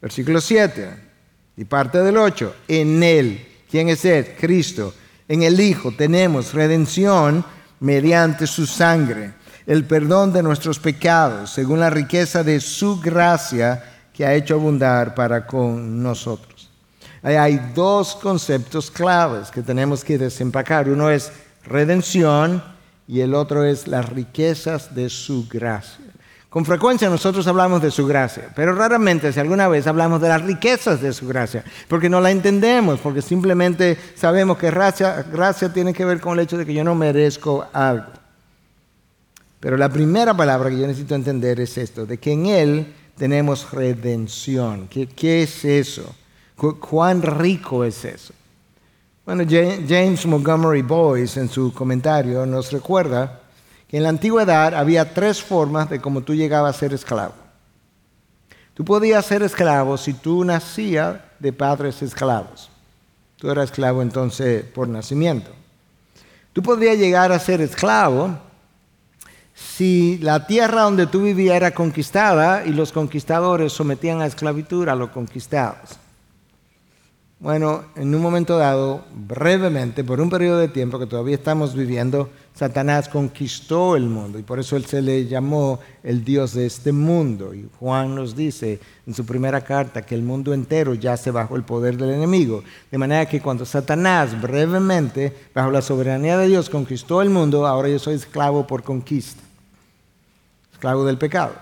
[0.00, 0.88] Versículo 7
[1.56, 2.54] y parte del 8.
[2.68, 4.36] En Él, ¿quién es Él?
[4.38, 4.94] Cristo.
[5.26, 7.44] En el Hijo tenemos redención
[7.80, 9.32] mediante su sangre,
[9.66, 15.14] el perdón de nuestros pecados, según la riqueza de su gracia que ha hecho abundar
[15.14, 16.70] para con nosotros.
[17.22, 20.88] hay dos conceptos claves que tenemos que desempacar.
[20.88, 21.32] Uno es
[21.64, 22.62] redención
[23.06, 26.04] y el otro es las riquezas de su gracia.
[26.50, 30.42] Con frecuencia nosotros hablamos de su gracia, pero raramente si alguna vez hablamos de las
[30.42, 35.94] riquezas de su gracia, porque no la entendemos, porque simplemente sabemos que gracia, gracia tiene
[35.94, 38.19] que ver con el hecho de que yo no merezco algo.
[39.60, 43.70] Pero la primera palabra que yo necesito entender es esto, de que en Él tenemos
[43.70, 44.88] redención.
[44.88, 46.14] ¿Qué, es eso?
[46.56, 48.32] ¿Cuán rico es eso?
[49.26, 53.40] Bueno, James Montgomery Boyce en su comentario nos recuerda
[53.86, 57.34] que en la antigüedad había tres formas de cómo tú llegabas a ser esclavo.
[58.72, 62.70] Tú podías ser esclavo si tú nacías de padres esclavos.
[63.36, 65.50] Tú eras esclavo entonces por nacimiento.
[66.54, 68.38] Tú podrías llegar a ser esclavo
[69.60, 74.94] si la tierra donde tú vivías era conquistada y los conquistadores sometían a esclavitud a
[74.94, 75.98] los conquistados.
[77.38, 82.28] Bueno, en un momento dado, brevemente, por un periodo de tiempo que todavía estamos viviendo,
[82.54, 86.92] Satanás conquistó el mundo y por eso él se le llamó el Dios de este
[86.92, 87.54] mundo.
[87.54, 91.62] Y Juan nos dice en su primera carta que el mundo entero yace bajo el
[91.62, 92.62] poder del enemigo.
[92.90, 97.88] De manera que cuando Satanás brevemente, bajo la soberanía de Dios, conquistó el mundo, ahora
[97.88, 99.40] yo soy esclavo por conquista,
[100.80, 101.52] esclavo del pecado.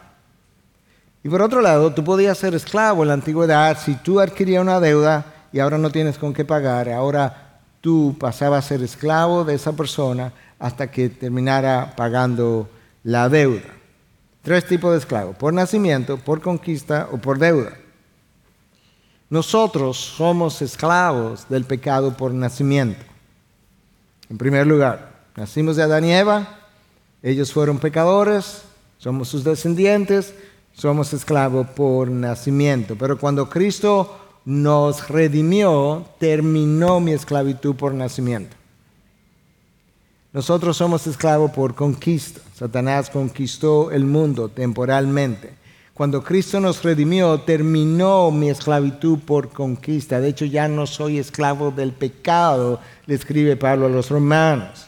[1.24, 4.78] Y por otro lado, tú podías ser esclavo en la antigüedad si tú adquirías una
[4.78, 9.56] deuda y ahora no tienes con qué pagar, ahora tú pasabas a ser esclavo de
[9.56, 12.68] esa persona hasta que terminara pagando
[13.02, 13.66] la deuda.
[14.42, 17.72] Tres tipos de esclavos, por nacimiento, por conquista o por deuda.
[19.30, 23.04] Nosotros somos esclavos del pecado por nacimiento.
[24.30, 26.46] En primer lugar, nacimos de Adán y Eva,
[27.20, 28.62] ellos fueron pecadores,
[28.98, 30.34] somos sus descendientes,
[30.72, 32.96] somos esclavos por nacimiento.
[32.96, 38.56] Pero cuando Cristo nos redimió, terminó mi esclavitud por nacimiento.
[40.32, 42.40] Nosotros somos esclavos por conquista.
[42.54, 45.54] Satanás conquistó el mundo temporalmente.
[45.94, 50.20] Cuando Cristo nos redimió, terminó mi esclavitud por conquista.
[50.20, 54.86] De hecho, ya no soy esclavo del pecado, le escribe Pablo a los romanos.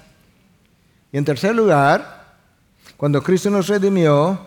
[1.13, 2.20] Y en tercer lugar,
[3.01, 4.39] cuando Cristo nos redimió,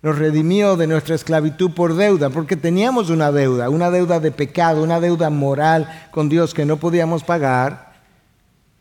[0.00, 4.80] nos redimió de nuestra esclavitud por deuda, porque teníamos una deuda, una deuda de pecado,
[4.80, 7.94] una deuda moral con Dios que no podíamos pagar.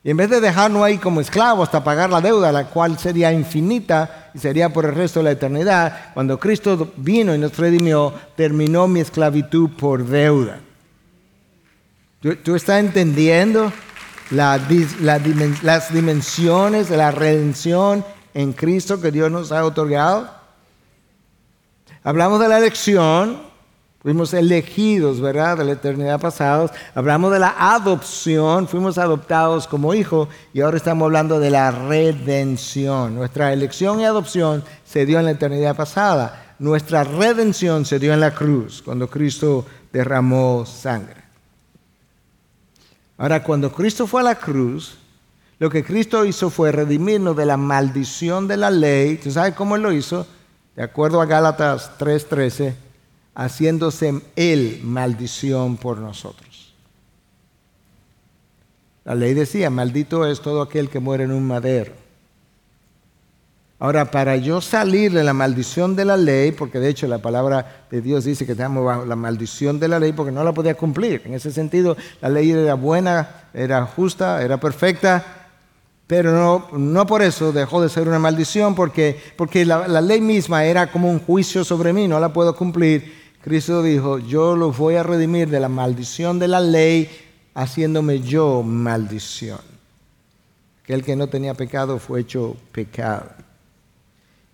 [0.04, 3.34] Y en vez de dejarnos ahí como esclavos hasta pagar la deuda, la cual sería
[3.34, 8.14] infinita y sería por el resto de la eternidad, cuando Cristo vino y nos redimió,
[8.36, 10.60] terminó mi esclavitud por deuda.
[12.44, 13.74] ¿Tú, estás entendiendo
[14.30, 14.62] las
[15.92, 20.30] dimensiones de la redención en Cristo que Dios nos ha otorgado?
[22.04, 23.54] Hablamos de la elección,
[24.04, 25.58] Fuimos elegidos, ¿verdad?
[25.58, 26.72] De la eternidad pasados.
[26.94, 33.16] Hablamos de la adopción, fuimos adoptados como hijos y ahora estamos hablando de la redención.
[33.16, 36.56] Nuestra elección y adopción se dio en la eternidad pasada.
[36.60, 41.24] Nuestra redención se dio en la cruz, cuando Cristo derramó sangre.
[43.18, 44.98] Ahora, cuando Cristo fue a la cruz,
[45.60, 49.18] lo que Cristo hizo fue redimirnos de la maldición de la ley.
[49.18, 50.28] ¿Tú sabes cómo Él lo hizo?
[50.76, 52.76] De acuerdo a Gálatas 3:13
[53.36, 56.74] haciéndose él maldición por nosotros.
[59.06, 61.92] La ley decía, maldito es todo aquel que muere en un madero.
[63.80, 67.86] Ahora, para yo salir de la maldición de la ley, porque de hecho la palabra
[67.92, 70.76] de Dios dice que estamos bajo la maldición de la ley porque no la podía
[70.76, 71.22] cumplir.
[71.26, 75.43] En ese sentido, la ley era buena, era justa, era perfecta,
[76.08, 80.66] pero no, no por eso dejó de ser una maldición, porque, porque la, ley misma
[80.66, 83.24] era como un juicio sobre mí, no la puedo cumplir.
[83.42, 87.10] Cristo dijo, yo los voy a redimir de la maldición de la ley,
[87.54, 89.60] haciéndome yo maldición.
[90.86, 93.30] Que el que no tenía pecado fue hecho pecado.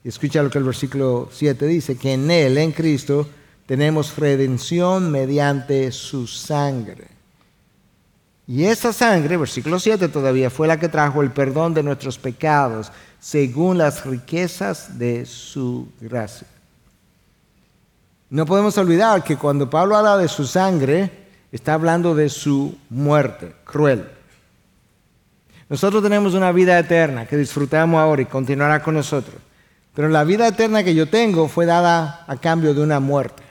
[0.04, 3.28] Y escucha lo que el versículo 7 dice, que en Él, en Cristo,
[3.66, 7.19] tenemos redención mediante su sangre.
[8.50, 12.92] Y esa sangre, versículo 7 todavía, fue la que trajo el perdón de nuestros pecados,
[13.20, 16.48] según las riquezas de su gracia.
[18.32, 21.12] No podemos olvidar que cuando Pablo habla de su sangre,
[21.52, 24.10] está hablando de su muerte cruel.
[25.70, 29.36] Nosotros tenemos una vida eterna que disfrutamos ahora y continuará con nosotros.
[29.94, 33.44] Pero la vida eterna que yo tengo fue dada a cambio de una muerte.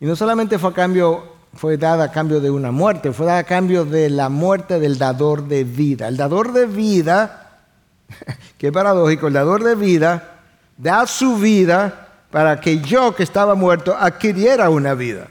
[0.00, 3.38] Y no solamente fue, a cambio, fue dada a cambio de una muerte, fue dada
[3.38, 6.08] a cambio de la muerte del dador de vida.
[6.08, 7.60] El dador de vida,
[8.58, 10.40] qué paradójico, el dador de vida
[10.76, 15.28] da su vida para que yo que estaba muerto adquiriera una vida.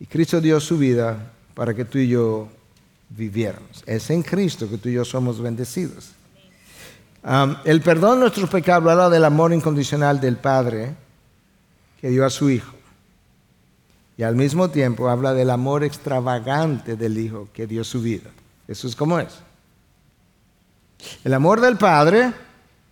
[0.00, 1.16] Y Cristo dio su vida
[1.54, 2.48] para que tú y yo
[3.10, 3.84] viviéramos.
[3.86, 6.10] Es en Cristo que tú y yo somos bendecidos.
[7.64, 10.94] el perdón de nuestros pecados habla del amor incondicional del Padre
[12.00, 12.73] que dio a su Hijo.
[14.16, 18.30] Y al mismo tiempo habla del amor extravagante del Hijo que dio su vida.
[18.68, 19.34] Eso es como es.
[21.24, 22.32] El amor del Padre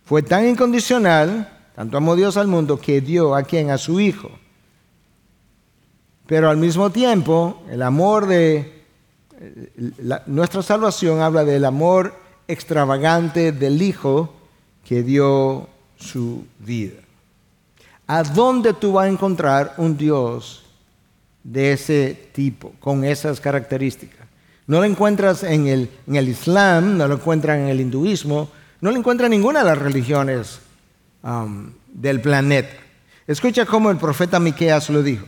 [0.05, 4.29] fue tan incondicional tanto amó Dios al mundo que dio a quien, a su Hijo.
[6.27, 8.85] Pero al mismo tiempo, el amor de
[9.39, 12.15] eh, nuestra salvación habla del amor
[12.47, 14.33] extravagante del Hijo
[14.85, 16.99] que dio su vida.
[18.05, 20.62] ¿A dónde tú vas a encontrar un Dios
[21.43, 24.27] de ese tipo, con esas características?
[24.65, 25.89] No lo encuentras en el,
[26.27, 30.59] Islam, no lo encuentras en el hinduismo, no lo encuentras en ninguna de las religiones
[31.93, 32.75] del planeta.
[33.27, 35.25] Escucha cómo el profeta Miqueas lo dijo.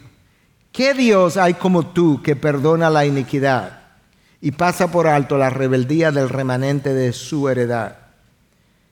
[0.71, 3.79] ¿Qué Dios hay como tú que perdona la iniquidad
[4.41, 7.97] y pasa por alto la rebeldía del remanente de su heredad?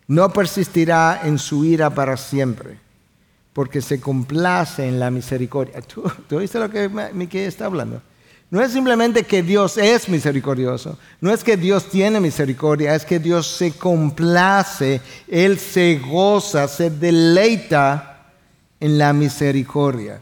[0.08, 2.80] No persistirá en su ira para siempre,
[3.54, 5.82] porque se complace en la misericordia.
[5.82, 8.02] ¿Tú, tú lo que Miqueas está hablando?
[8.50, 13.18] No es simplemente que Dios es misericordioso, no es que Dios tiene misericordia, es que
[13.18, 18.28] Dios se complace, Él se goza, se deleita
[18.80, 20.22] en la misericordia.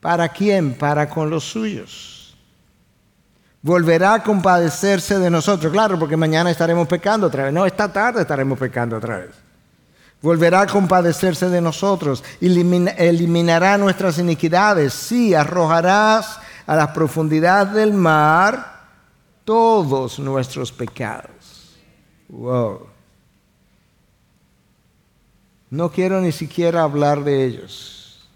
[0.00, 0.74] ¿Para quién?
[0.74, 2.36] Para con los suyos.
[3.62, 5.72] volverá a compadecerse de nosotros.
[5.72, 7.52] Claro, porque mañana estaremos pecando otra vez.
[7.54, 9.49] No, esta tarde estaremos pecando otra vez.
[10.22, 18.80] Volverá a compadecerse de nosotros, eliminará nuestras iniquidades, sí, arrojarás a las profundidades del mar
[19.44, 21.74] todos nuestros pecados.
[22.28, 22.86] Wow.
[25.70, 28.28] No quiero ni siquiera hablar de ellos.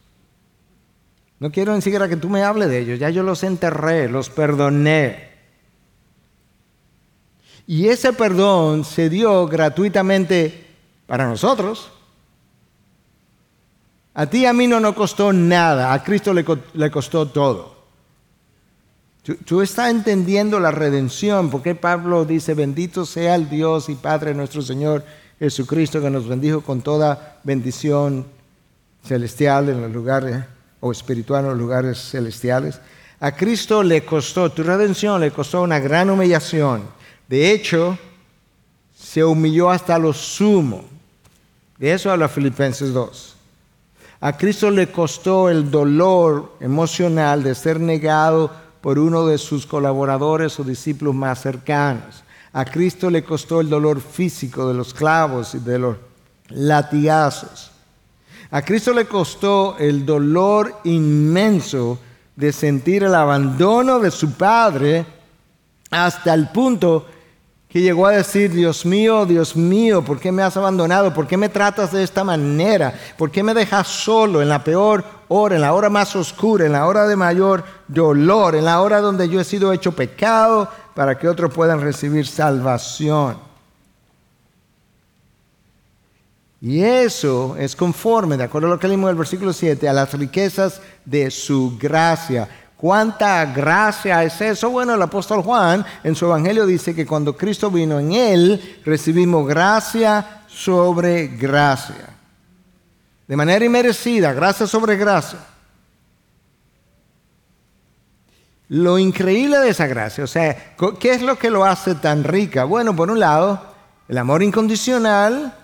[1.39, 2.99] No quiero ni siquiera que tú me hables de ellos.
[2.99, 5.35] Ya yo los enterré, los perdoné.
[7.67, 10.64] Y ese perdón se dio gratuitamente
[11.07, 11.91] para nosotros.
[14.15, 16.45] A ti y a mí no nos costó nada, a Cristo le,
[16.91, 17.75] costó todo.
[19.45, 24.63] Tú, estás entendiendo la redención, porque Pablo dice, bendito sea el Dios y Padre nuestro
[24.63, 25.05] Señor
[25.41, 28.27] Jesucristo, que nos bendijo con toda bendición
[29.03, 30.45] celestial en los lugares,
[30.79, 32.81] o espiritual en los lugares celestiales.
[33.19, 36.83] A Cristo le costó, tu redención le costó una gran humillación.
[37.27, 37.99] De hecho,
[38.95, 40.94] se humilló hasta lo sumo.
[41.79, 43.37] De eso habla Filipenses 2.
[44.21, 48.51] A Cristo le costó el dolor emocional de ser negado
[48.81, 52.23] por uno de sus colaboradores o discípulos más cercanos.
[52.53, 55.97] A Cristo le costó el dolor físico de los clavos y de los
[56.49, 57.73] latigazos.
[58.51, 61.99] A Cristo le costó el dolor inmenso
[62.37, 65.05] de sentir el abandono de su Padre
[65.91, 67.07] hasta el punto
[67.75, 71.13] que llegó a decir, Dios mío, Dios mío, ¿por qué me has abandonado?
[71.13, 72.95] ¿Por qué me tratas de esta manera?
[73.19, 76.71] ¿Por qué me dejas solo en la peor hora, en la hora más oscura, en
[76.71, 81.19] la hora de mayor dolor, en la hora donde yo he sido hecho pecado para
[81.19, 83.39] que otros puedan recibir salvación?
[86.61, 89.93] Y eso es conforme, de acuerdo a lo que leímos en el versículo 7, a
[89.93, 92.49] las riquezas de su gracia
[92.85, 94.69] ¿Cuánta gracia es eso?
[94.69, 99.49] Bueno, el apóstol Juan en su evangelio dice que cuando Cristo vino en él, recibimos
[99.49, 102.11] gracia sobre gracia.
[103.27, 105.39] De manera inmerecida, gracia sobre gracia.
[108.69, 112.65] Lo increíble de esa gracia, o sea, ¿qué es lo que lo hace tan rica?
[112.65, 113.63] Bueno, por un lado,
[114.09, 115.57] el amor incondicional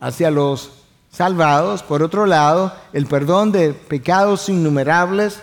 [0.00, 0.72] hacia los
[1.12, 5.42] salvados, por otro lado, el perdón de pecados innumerables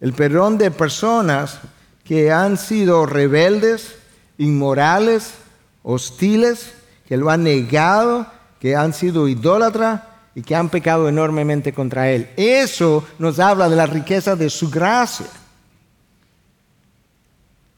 [0.00, 1.58] el perdón de personas
[2.04, 3.96] que han sido rebeldes,
[4.38, 5.34] inmorales,
[5.82, 6.72] hostiles,
[7.06, 8.26] que lo han negado,
[8.58, 10.02] que han sido idólatras
[10.34, 12.30] y que han pecado enormemente contra Él.
[12.36, 15.26] Eso nos habla de la riqueza de su gracia.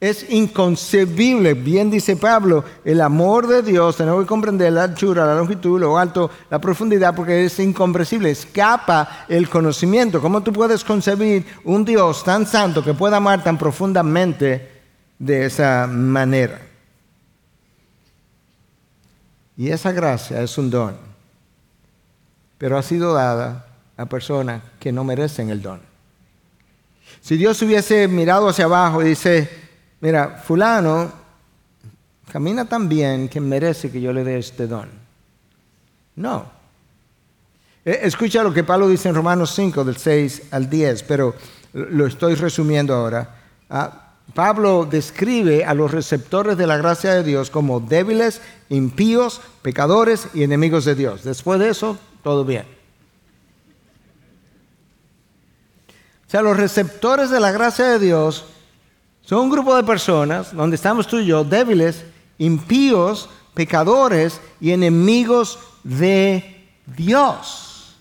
[0.03, 5.37] Es inconcebible, bien dice Pablo, el amor de Dios, tenemos que comprender la anchura, la
[5.37, 10.21] longitud, lo alto, la profundidad, porque es incomprensible, escapa el conocimiento.
[10.21, 14.83] ¿Cómo tú puedes concebir un Dios tan santo que pueda amar tan profundamente
[15.21, 16.61] de esa manera?
[19.57, 20.97] Y esa gracia es un don,
[22.59, 25.81] pero ha sido dada a personas que no merecen el don.
[27.21, 29.62] Si Dios hubiese mirado hacia abajo y dice,
[30.03, 31.11] mira, fulano
[32.31, 34.89] camina tan bien que merece que yo le dé este don.
[36.17, 36.45] No.
[37.85, 41.35] E, escucha lo que Pablo dice en Romanos 5, del 6 al 10, pero
[41.73, 43.37] lo estoy resumiendo ahora.
[43.71, 48.41] Ah, Pablo describe a los receptores de la gracia de Dios como débiles,
[48.71, 51.23] impíos, pecadores y enemigos de Dios.
[51.23, 52.67] Después de eso, todo bien.
[56.27, 58.47] O sea, los receptores de la gracia de Dios
[59.23, 62.05] son un grupo de personas donde estamos tú y yo, débiles,
[62.39, 67.97] impíos, pecadores y enemigos de Dios.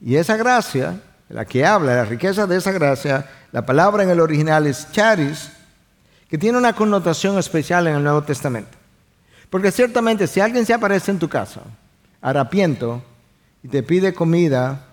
[0.00, 4.20] Y esa gracia, la que habla, la riqueza de esa gracia, la palabra en el
[4.20, 5.50] original es charis,
[6.28, 8.76] que tiene una connotación especial en el Nuevo Testamento.
[9.50, 11.62] Porque ciertamente si alguien se aparece en tu casa,
[12.20, 13.02] harapiento,
[13.62, 14.87] y te pide comida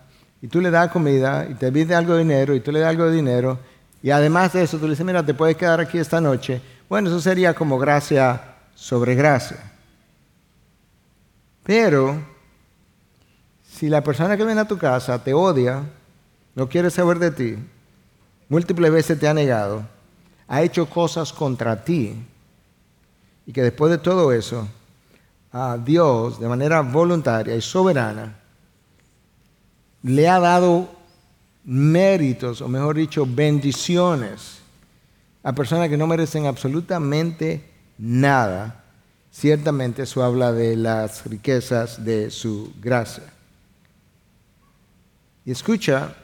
[0.46, 2.90] y tú le das comida y te pide algo de dinero y tú le das
[2.90, 3.58] algo de dinero
[4.04, 6.62] y además de eso tú le dices, mira, te puedes quedar aquí esta noche.
[6.88, 8.40] Bueno, eso sería como gracia
[8.76, 9.58] sobre gracia.
[11.64, 12.22] Pero
[13.68, 15.82] si la persona que viene a tu casa te odia,
[16.54, 17.56] no quiere saber de ti,
[18.48, 19.82] múltiples veces te ha negado,
[20.48, 22.24] ha hecho cosas contra ti,
[23.48, 24.68] y que después de todo eso,
[25.52, 28.45] a Dios, de manera voluntaria y soberana,
[30.06, 30.88] le ha dado
[31.64, 34.60] méritos, o mejor dicho, bendiciones
[35.42, 37.64] a personas que no merecen absolutamente
[37.98, 38.84] nada,
[39.32, 43.24] ciertamente eso habla de las riquezas de su gracia.
[45.44, 46.16] Y escucha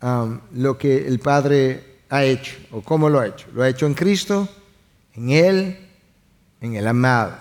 [0.00, 3.48] um, lo que el Padre ha hecho o cómo lo ha hecho.
[3.54, 4.48] Lo ha hecho en Cristo,
[5.14, 5.78] en Él,
[6.62, 7.36] en el amado.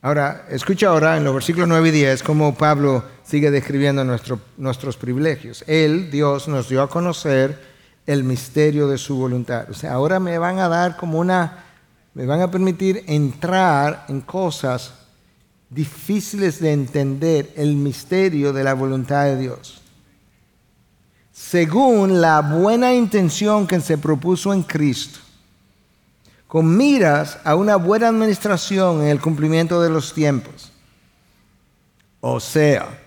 [0.00, 5.64] Ahora, escucha ahora en los versículos 9 y 10 cómo Pablo sigue describiendo nuestros privilegios.
[5.66, 7.58] Él, Dios, nos dio a conocer
[8.06, 9.70] el misterio de su voluntad.
[9.70, 11.64] O sea, ahora me van a dar como una,
[12.14, 14.94] me van a permitir entrar en cosas
[15.70, 19.80] difíciles de entender, el misterio de la voluntad de Dios.
[21.32, 25.20] Según la buena intención que se propuso en Cristo,
[26.46, 30.70] con miras a una buena administración en el cumplimiento de los tiempos.
[32.20, 33.00] O sea,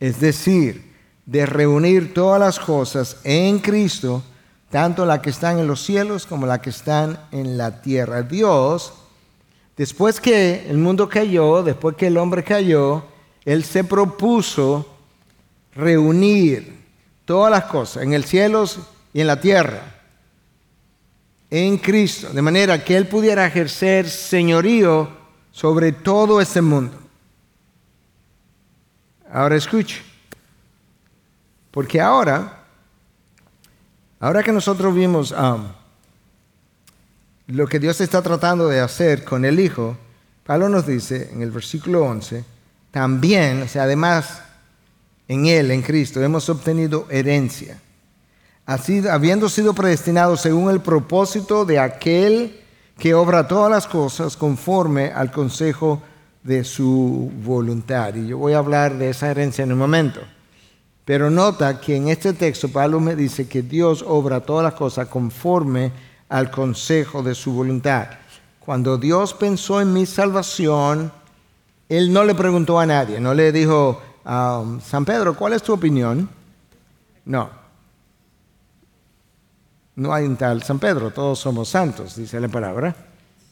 [0.00, 0.90] es decir,
[1.26, 4.22] de reunir todas las cosas en Cristo,
[4.70, 8.22] tanto las que están en los cielos como las que están en la tierra.
[8.22, 8.94] Dios,
[9.76, 13.04] después que el mundo cayó, después que el hombre cayó,
[13.44, 14.88] Él se propuso
[15.74, 16.80] reunir
[17.24, 18.64] todas las cosas en el cielo
[19.12, 19.82] y en la tierra,
[21.50, 25.08] en Cristo, de manera que Él pudiera ejercer señorío
[25.52, 26.96] sobre todo ese mundo.
[29.32, 30.02] Ahora escuche.
[31.70, 32.64] Porque ahora,
[34.18, 35.68] ahora que nosotros vimos um,
[37.46, 39.96] lo que Dios está tratando de hacer con el Hijo,
[40.44, 42.44] Pablo nos dice en el versículo 11,
[42.90, 44.42] también, o sea, además,
[45.28, 47.80] en Él, en Cristo, hemos obtenido herencia,
[48.66, 52.60] así, habiendo sido predestinados según el propósito de aquel
[52.98, 56.02] que obra todas las cosas conforme al consejo
[56.42, 58.14] de su voluntad.
[58.14, 60.20] Y yo voy a hablar de esa herencia en un momento.
[61.04, 65.08] Pero nota que en este texto Pablo me dice que Dios obra todas las cosas
[65.08, 65.92] conforme
[66.28, 68.06] al consejo de su voluntad.
[68.60, 71.10] Cuando Dios pensó en mi salvación,
[71.88, 75.72] Él no le preguntó a nadie, no le dijo, um, San Pedro, ¿cuál es tu
[75.72, 76.28] opinión?
[77.24, 77.50] No.
[79.96, 83.09] No hay un tal San Pedro, todos somos santos, dice la palabra.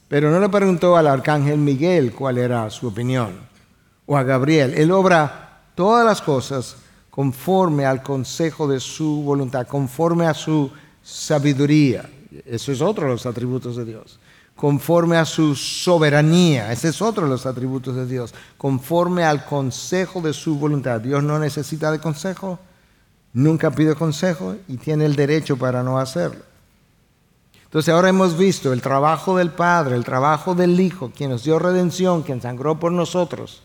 [0.09, 3.39] Pero no le preguntó al arcángel Miguel cuál era su opinión,
[4.07, 4.73] o a Gabriel.
[4.75, 6.75] Él obra todas las cosas
[7.11, 10.71] conforme al consejo de su voluntad, conforme a su
[11.03, 12.09] sabiduría.
[12.45, 14.19] Eso es otro de los atributos de Dios.
[14.55, 18.33] Conforme a su soberanía, ese es otro de los atributos de Dios.
[18.57, 20.99] Conforme al consejo de su voluntad.
[20.99, 22.59] Dios no necesita de consejo,
[23.31, 26.48] nunca pide consejo y tiene el derecho para no hacerlo.
[27.69, 31.59] Entonces ahora hemos visto el trabajo del Padre, el trabajo del Hijo, quien nos dio
[31.59, 33.63] redención, quien sangró por nosotros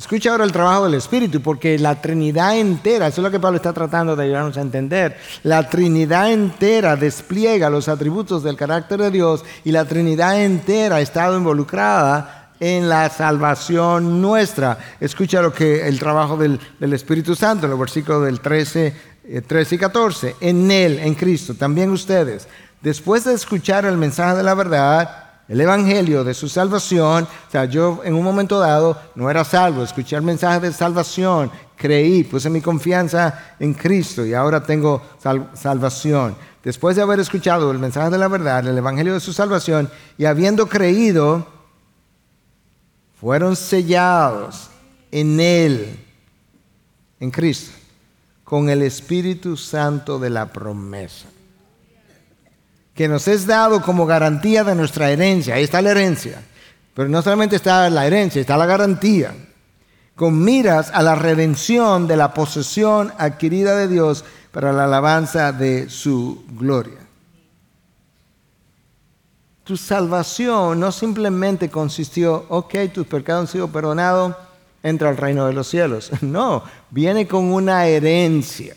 [0.00, 3.56] Escucha ahora el trabajo del Espíritu, porque la Trinidad entera, eso es lo que Pablo
[3.56, 9.10] está tratando de ayudarnos a entender, la Trinidad entera despliega los atributos del carácter de
[9.10, 14.78] Dios y la Trinidad entera ha estado involucrada en la salvación nuestra.
[15.00, 18.94] Escucha lo que el trabajo del, Espíritu Santo, en los versículos del 13,
[19.46, 22.48] 13 eh, y 14, en Él, en Cristo, también ustedes,
[22.80, 27.24] después de escuchar el mensaje de la verdad, el evangelio de su salvación.
[27.24, 31.50] O sea, yo en un momento dado no era salvo, escuché el mensaje de salvación,
[31.76, 35.02] creí, puse mi confianza en Cristo y ahora tengo
[35.54, 36.36] salvación.
[36.62, 40.26] Después de haber escuchado el mensaje de la verdad, el evangelio de su salvación y
[40.26, 41.46] habiendo creído,
[43.20, 44.70] fueron sellados
[45.10, 45.98] en Él,
[47.18, 47.72] en Cristo,
[48.44, 51.26] con el Espíritu Santo de la promesa
[52.94, 55.54] que nos es dado como garantía de nuestra herencia.
[55.54, 56.42] Ahí está la herencia.
[56.94, 59.34] Pero no solamente está la herencia, está la garantía.
[60.14, 65.88] Con miras a la redención de la posesión adquirida de Dios para la alabanza de
[65.88, 66.98] su gloria.
[69.64, 74.34] Tu salvación no simplemente consistió, ok, tus pecados han sido perdonados,
[74.82, 76.10] entra al reino de los cielos.
[76.22, 78.74] No, viene con una herencia.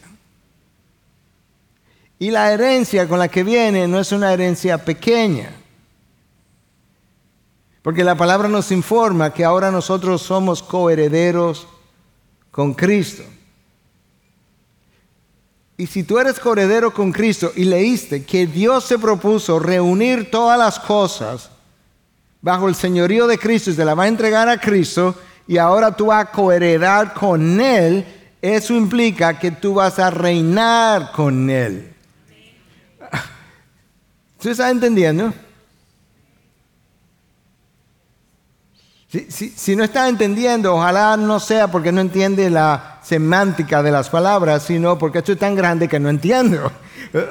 [2.20, 5.52] Y la herencia con la que viene no es una herencia pequeña.
[7.82, 11.68] Porque la palabra nos informa que ahora nosotros somos coherederos
[12.50, 13.24] con Cristo.
[15.76, 20.58] Y si tú eres coheredero con Cristo y leíste que Dios se propuso reunir todas
[20.58, 21.50] las cosas
[22.42, 25.16] bajo el señorío de Cristo y se la va a entregar a Cristo
[25.48, 28.06] y ahora tú vas a coheredar con Él,
[28.42, 31.93] eso implica que tú vas a reinar con Él.
[34.44, 35.34] ¿Usted está entendiendo?
[39.30, 44.64] Si, no está entendiendo, ojalá no sea porque no entiende la semántica de las palabras,
[44.64, 46.70] sino porque esto es tan grande que no entiendo.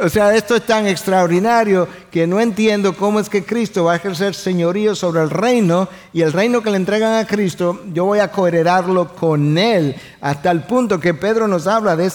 [0.03, 3.97] O sea, esto es tan extraordinario que no entiendo cómo es que Cristo va a
[3.97, 8.21] ejercer señorío sobre el reino y el reino que le entregan a Cristo, yo voy
[8.21, 12.07] a coheredarlo con Él, hasta el punto que Pedro nos habla de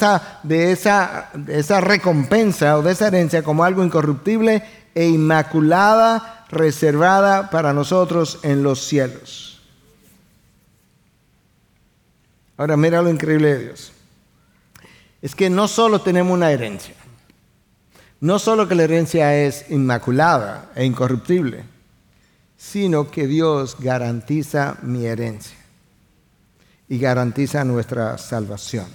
[0.71, 4.63] esa recompensa o de esa herencia como algo incorruptible
[4.97, 9.61] e inmaculada, reservada para nosotros en los cielos.
[12.57, 13.91] Ahora mira lo increíble de Dios.
[15.21, 16.95] Es que no solo tenemos una herencia,
[18.21, 21.63] no solo que la herencia es inmaculada e incorruptible,
[22.57, 25.59] sino que Dios garantiza mi herencia
[26.89, 28.87] y garantiza nuestra salvación.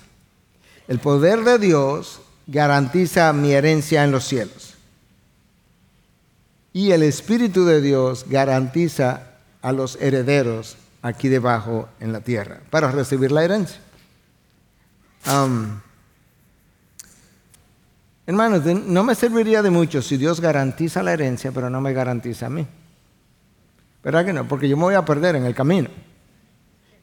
[0.89, 4.72] El poder de Dios garantiza mi herencia en los cielos.
[6.73, 9.23] Y el Espíritu de Dios garantiza
[9.61, 13.81] a los herederos aquí debajo en la tierra para recibir la herencia.
[18.27, 22.47] Hermanos, no me serviría de mucho si Dios garantiza la herencia, pero no me garantiza
[22.47, 22.67] a mí.
[24.03, 24.49] ¿Verdad que no?
[24.49, 25.89] Porque yo me voy a perder en el camino.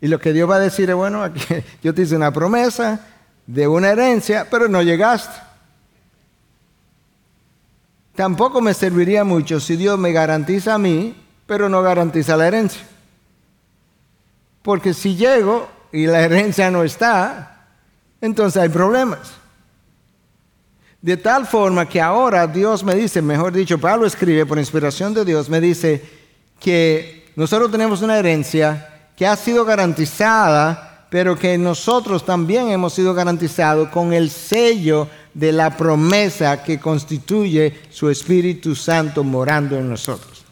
[0.01, 1.41] Y lo que Dios va a decir es, bueno, aquí,
[1.83, 3.05] yo te hice una promesa
[3.45, 5.48] de una herencia, pero no llegaste.
[8.19, 11.15] Tampoco me serviría mucho si Dios me garantiza a mí,
[11.45, 12.81] pero no garantiza la herencia.
[14.61, 17.69] Porque si llego y la herencia no está,
[18.19, 19.31] entonces hay problemas.
[21.01, 25.23] De tal forma que ahora Dios me dice, mejor dicho, Pablo escribe por inspiración de
[25.23, 26.03] Dios, me dice
[26.59, 33.13] que nosotros tenemos una herencia que ha sido garantizada, pero que nosotros también hemos sido
[33.13, 35.07] garantizados con el sello
[35.39, 40.43] de la promesa que constituye su Espíritu Santo morando en nosotros.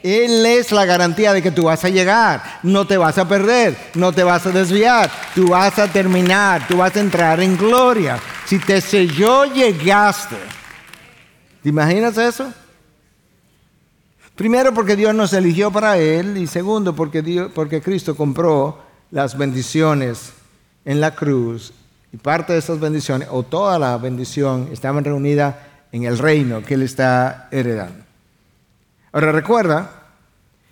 [0.00, 3.76] Él es la garantía de que tú vas a llegar, no te vas a perder,
[3.94, 8.20] no te vas a desviar, tú vas a terminar, tú vas a entrar en gloria.
[8.46, 10.36] Si te selló, llegaste.
[11.60, 12.52] ¿Te imaginas eso?
[14.36, 18.80] Primero porque Dios nos eligió para Él y segundo porque, Dios, porque Cristo compró
[19.10, 20.32] las bendiciones
[20.84, 21.72] en la cruz
[22.12, 25.54] y parte de esas bendiciones o toda la bendición estaban reunidas
[25.92, 28.04] en el reino que Él está heredando.
[29.12, 29.90] Ahora recuerda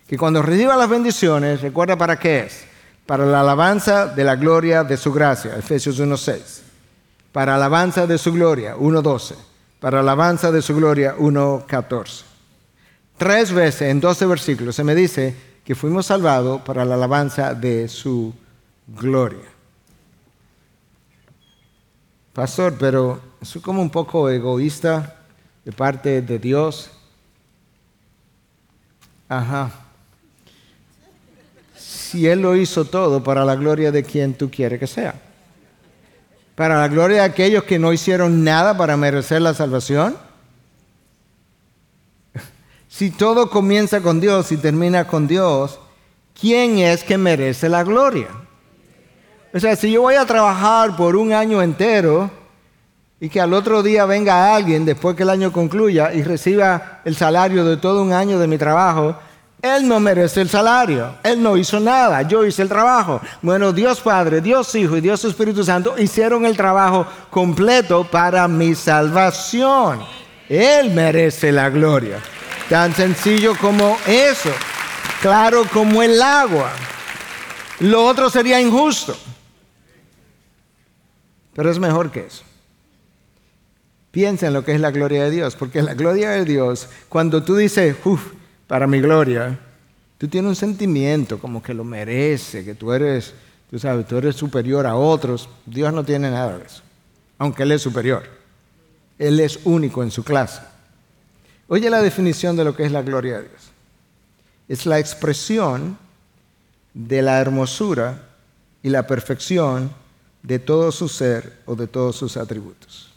[0.07, 2.65] que cuando reciba las bendiciones, recuerda para qué es.
[3.05, 6.61] Para la alabanza de la gloria de su gracia, Efesios 1.6.
[7.31, 9.35] Para alabanza de su gloria, 1.12.
[9.79, 12.23] Para alabanza de su gloria, 1.14.
[13.17, 17.87] Tres veces en 12 versículos se me dice que fuimos salvados para la alabanza de
[17.87, 18.33] su
[18.87, 19.56] gloria.
[22.37, 25.23] Pastor, pero eso es como un poco egoísta
[25.65, 26.91] de parte de Dios
[29.27, 29.71] Ajá.
[31.75, 35.15] Si Él lo hizo todo para la gloria de quien tú quieres que sea.
[36.53, 40.15] Para la gloria de aquellos que no hicieron nada para merecer la salvación.
[42.87, 45.79] Si todo comienza con Dios y termina con Dios,
[46.39, 48.27] ¿quién es que merece la gloria?
[49.53, 52.29] O sea, si yo voy a trabajar por un año entero,
[53.19, 57.15] y que al otro día venga alguien después que el año concluya y reciba el
[57.15, 59.15] salario de todo un año de mi trabajo,
[59.59, 63.19] él no merece el salario, él no hizo nada, yo hice el trabajo.
[63.41, 68.75] Bueno, Dios Padre, Dios Hijo y Dios Espíritu Santo hicieron el trabajo completo para mi
[68.75, 69.99] salvación.
[70.47, 72.19] Él merece la gloria.
[72.69, 74.51] Tan sencillo como eso,
[75.21, 76.69] claro como el agua.
[77.79, 79.17] Lo otro sería injusto,
[81.57, 82.43] pero es mejor que eso.
[84.11, 87.41] Piensa en lo que es la gloria de Dios, porque la gloria de Dios, cuando
[87.41, 88.33] tú dices, uff,
[88.67, 89.57] para mi gloria,
[90.19, 93.33] tú tienes un sentimiento como que lo merece, que tú eres,
[93.71, 95.49] tú sabes, tú eres superior a otros.
[95.65, 96.83] Dios no tiene nada de eso,
[97.39, 98.21] aunque Él es superior.
[99.17, 100.61] Él es único en su clase.
[101.67, 103.71] Oye la definición de lo que es la gloria de Dios.
[104.67, 105.97] Es la expresión
[106.93, 108.27] de la hermosura
[108.83, 109.89] y la perfección
[110.47, 113.11] de todo su ser o de todos sus atributos.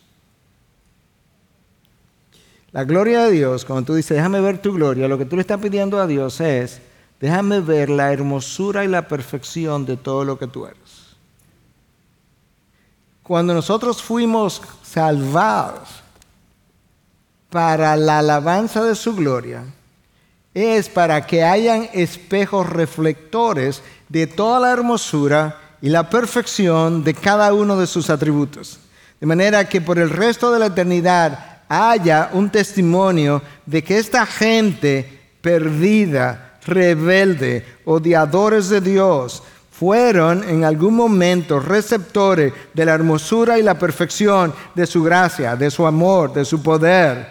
[2.72, 5.43] La gloria de Dios, cuando tú dices, déjame ver tu gloria, lo que tú le
[5.43, 6.81] estás pidiendo a Dios es,
[7.20, 11.14] déjame ver la hermosura y la perfección de todo lo que tú eres.
[13.22, 15.89] Cuando nosotros fuimos salvados
[17.49, 19.62] para la alabanza de su gloria,
[20.53, 27.53] es para que hayan espejos reflectores de toda la hermosura y la perfección de cada
[27.53, 28.78] uno de sus atributos.
[29.20, 34.26] De manera que por el resto de la eternidad haya un testimonio de que esta
[34.26, 43.62] gente perdida, rebelde, odiadores de Dios, fueron en algún momento receptores de la hermosura y
[43.62, 47.26] la perfección de su gracia, de su amor, de su poder,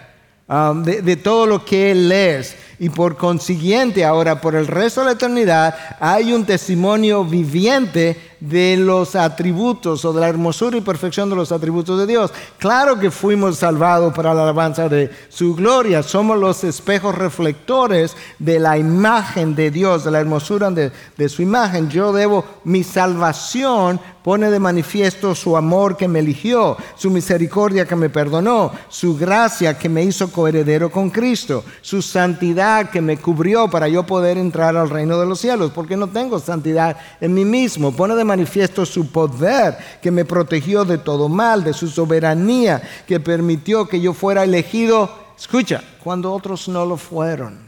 [0.48, 2.56] um, de, de todo lo que Él es.
[2.82, 8.74] Y por consiguiente, ahora por el resto de la eternidad, hay un testimonio viviente de
[8.78, 12.32] los atributos o de la hermosura y perfección de los atributos de Dios.
[12.56, 16.02] Claro que fuimos salvados para la alabanza de su gloria.
[16.02, 21.90] Somos los espejos reflectores de la imagen de Dios, de la hermosura de, su imagen.
[21.90, 27.96] Yo debo mi salvación pone de manifiesto su amor que me eligió, su misericordia que
[27.96, 33.68] me perdonó, su gracia que me hizo coheredero con Cristo, su santidad que me cubrió
[33.68, 37.44] para yo poder entrar al reino de los cielos, porque no tengo santidad en mí
[37.44, 37.92] mismo.
[37.92, 43.20] Pone de manifiesto su poder que me protegió de todo mal, de su soberanía que
[43.20, 47.58] permitió que yo fuera elegido, escucha, cuando otros no lo fueron.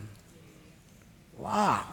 [1.39, 1.93] Wow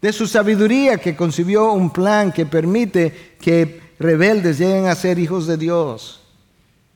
[0.00, 5.46] de su sabiduría que concibió un plan que permite que rebeldes lleguen a ser hijos
[5.46, 6.19] de Dios.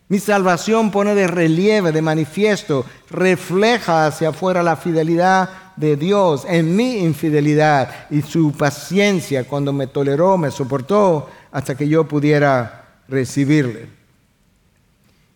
[0.09, 6.77] Mi salvación pone de relieve, de manifiesto, refleja hacia afuera la fidelidad de Dios en
[6.77, 13.89] mi infidelidad y su paciencia cuando me toleró, me soportó hasta que yo pudiera recibirle.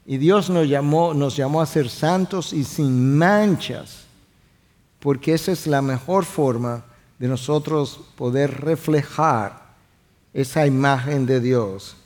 [0.04, 4.04] Y Dios nos llamó, nos llamó a ser santos y sin manchas,
[5.00, 6.84] porque esa es la mejor forma
[7.18, 9.68] de nosotros poder reflejar
[10.34, 11.96] esa imagen de Dios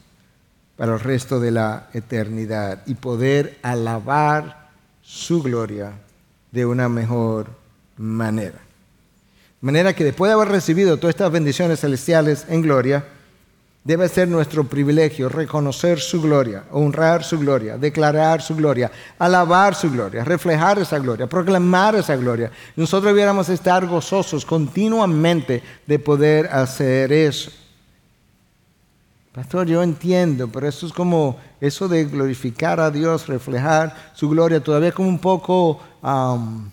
[0.76, 4.70] para el resto de la eternidad y poder alabar
[5.02, 5.92] su gloria
[6.50, 7.50] de una mejor
[7.96, 8.58] manera.
[9.60, 13.04] De manera que después de haber recibido todas estas bendiciones celestiales en gloria,
[13.84, 19.90] Debe ser nuestro privilegio reconocer su gloria, honrar su gloria, declarar su gloria, alabar su
[19.90, 22.52] gloria, reflejar esa gloria, proclamar esa gloria.
[22.76, 27.50] Nosotros debiéramos estar gozosos continuamente de poder hacer eso.
[29.32, 34.62] Pastor, yo entiendo, pero eso es como eso de glorificar a Dios, reflejar su gloria,
[34.62, 36.68] todavía como un poco um,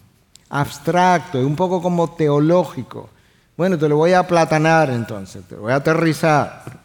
[0.50, 3.10] abstracto, un poco como teológico.
[3.56, 6.82] Bueno, te lo voy a aplatanar entonces, te lo voy a aterrizar.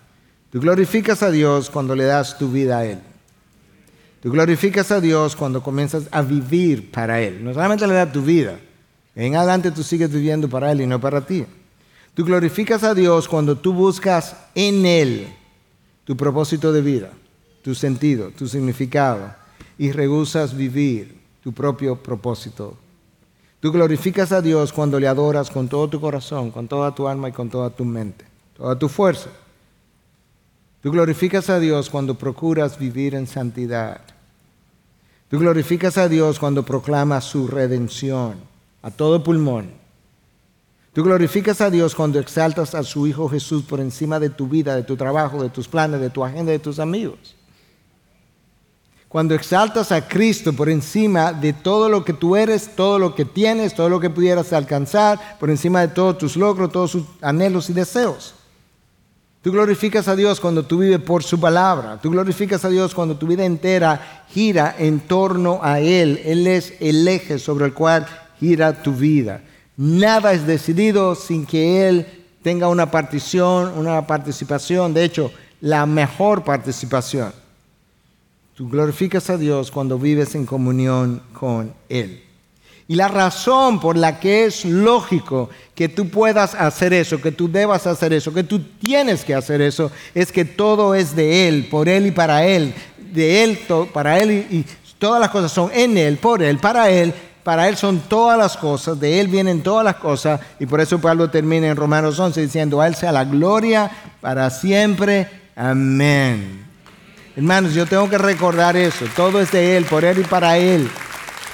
[0.52, 3.00] Tú glorificas a Dios cuando le das tu vida a Él.
[4.22, 7.42] Tú glorificas a Dios cuando comienzas a vivir para Él.
[7.42, 8.60] No solamente le das tu vida.
[9.16, 11.44] En adelante tú sigues viviendo para Él y no para ti.
[12.14, 15.34] Tú glorificas a Dios cuando tú buscas en Él
[16.04, 17.10] tu propósito de vida,
[17.62, 19.34] tu sentido, tu significado
[19.78, 22.76] y rehusas vivir tu propio propósito.
[23.60, 27.30] Tú glorificas a Dios cuando le adoras con todo tu corazón, con toda tu alma
[27.30, 28.24] y con toda tu mente,
[28.56, 29.30] toda tu fuerza.
[30.82, 34.02] Tú glorificas a Dios cuando procuras vivir en santidad.
[35.30, 38.36] Tú glorificas a Dios cuando proclamas su redención
[38.82, 39.83] a todo pulmón.
[40.94, 44.76] Tú glorificas a Dios cuando exaltas a su Hijo Jesús por encima de tu vida,
[44.76, 47.34] de tu trabajo, de tus planes, de tu agenda, de tus amigos.
[49.08, 53.24] Cuando exaltas a Cristo por encima de todo lo que tú eres, todo lo que
[53.24, 57.68] tienes, todo lo que pudieras alcanzar, por encima de todos tus logros, todos sus anhelos
[57.70, 58.34] y deseos.
[59.42, 62.00] Tú glorificas a Dios cuando tú vives por su palabra.
[62.00, 66.20] Tú glorificas a Dios cuando tu vida entera gira en torno a Él.
[66.24, 68.06] Él es el eje sobre el cual
[68.38, 69.42] gira tu vida.
[69.76, 72.06] Nada es decidido sin que Él
[72.42, 74.94] tenga una partición, una participación.
[74.94, 77.32] De hecho, la mejor participación.
[78.54, 82.22] Tú glorificas a Dios cuando vives en comunión con Él.
[82.86, 87.50] Y la razón por la que es lógico que tú puedas hacer eso, que tú
[87.50, 91.66] debas hacer eso, que tú tienes que hacer eso, es que todo es de Él,
[91.70, 92.74] por Él y para Él.
[93.12, 93.58] De Él,
[93.92, 94.66] para Él y,
[94.98, 97.14] todas las cosas son en Él, por Él, para Él.
[97.44, 100.40] Para Él son todas las cosas, de Él vienen todas las cosas.
[100.58, 103.90] Y por eso Pablo termina en Romanos 11 diciendo, a Él sea la gloria
[104.22, 105.28] para siempre.
[105.54, 106.64] Amén.
[107.36, 109.04] Hermanos, yo tengo que recordar eso.
[109.14, 110.88] Todo es de Él, por Él y para Él.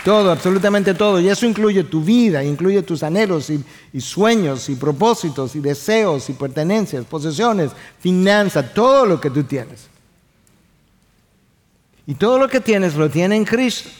[0.05, 1.21] Todo, absolutamente todo.
[1.21, 6.35] Y eso incluye tu vida, incluye tus anhelos y, sueños y propósitos y deseos y
[6.35, 9.89] pertenencias, posesiones, finanzas, todo lo que tú tienes.
[12.07, 13.91] Y todo lo que tienes lo tiene en Cristo.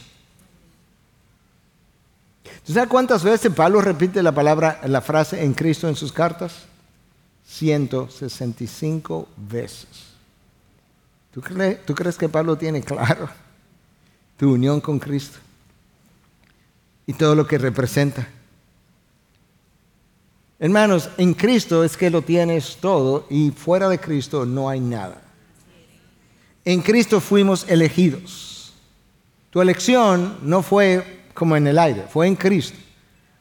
[2.65, 6.65] ¿Tú sabes cuántas veces Pablo repite la palabra, la frase en Cristo en sus cartas?
[7.45, 9.87] 165 veces.
[11.31, 13.29] ¿Tú crees, ¿Tú crees que Pablo tiene claro
[14.37, 15.39] tu unión con Cristo?
[17.11, 18.27] y todo lo que representa.
[20.59, 25.21] Hermanos, en Cristo es que lo tienes todo y fuera de Cristo no hay nada.
[26.63, 28.73] En Cristo fuimos elegidos.
[29.49, 32.77] Tu elección no fue como en el aire, fue en Cristo.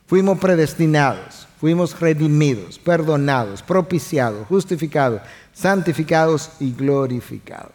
[0.07, 5.23] Fuimos predestinados, fuimos redimidos, perdonados, propiciados, justificados,
[5.53, 7.73] santificados y glorificados.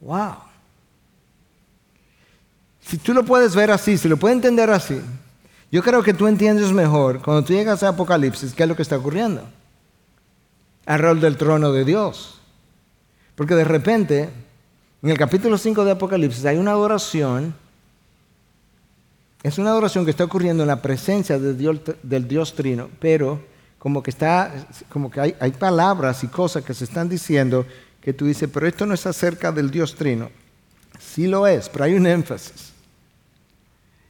[0.00, 0.36] Wow.
[2.80, 5.00] Si tú lo puedes ver así, si lo puedes entender así,
[5.70, 8.82] yo creo que tú entiendes mejor cuando tú llegas a Apocalipsis qué es lo que
[8.82, 9.42] está ocurriendo.
[10.86, 12.40] Al rol del trono de Dios.
[13.36, 14.28] Porque de repente,
[15.02, 17.54] en el capítulo 5 de Apocalipsis hay una adoración.
[19.42, 23.40] Es una adoración que está ocurriendo en la presencia del Dios Trino, pero
[23.78, 24.52] como que está,
[24.90, 27.64] como que hay, hay palabras y cosas que se están diciendo
[28.02, 30.30] que tú dices, pero esto no es acerca del Dios Trino.
[30.98, 32.72] Sí lo es, pero hay un énfasis.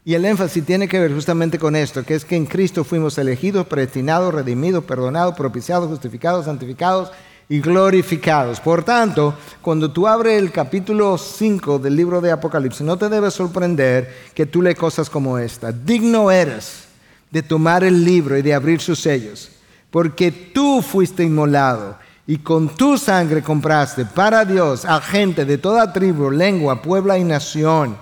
[0.04, 3.16] Y el énfasis tiene que ver justamente con esto, que es que en Cristo fuimos
[3.18, 7.12] elegidos, predestinados, redimidos, perdonados, propiciados, justificados, santificados
[7.50, 8.60] y glorificados.
[8.60, 13.28] Por tanto, cuando tú abres el capítulo 5 del libro de Apocalipsis, no te debe
[13.32, 15.72] sorprender que tú lees cosas como esta.
[15.72, 16.84] Digno eres
[17.28, 19.50] de tomar el libro y de abrir sus sellos,
[19.90, 25.92] porque tú fuiste inmolado y con tu sangre compraste para Dios a gente de toda
[25.92, 27.96] tribu, lengua, pueblo y nación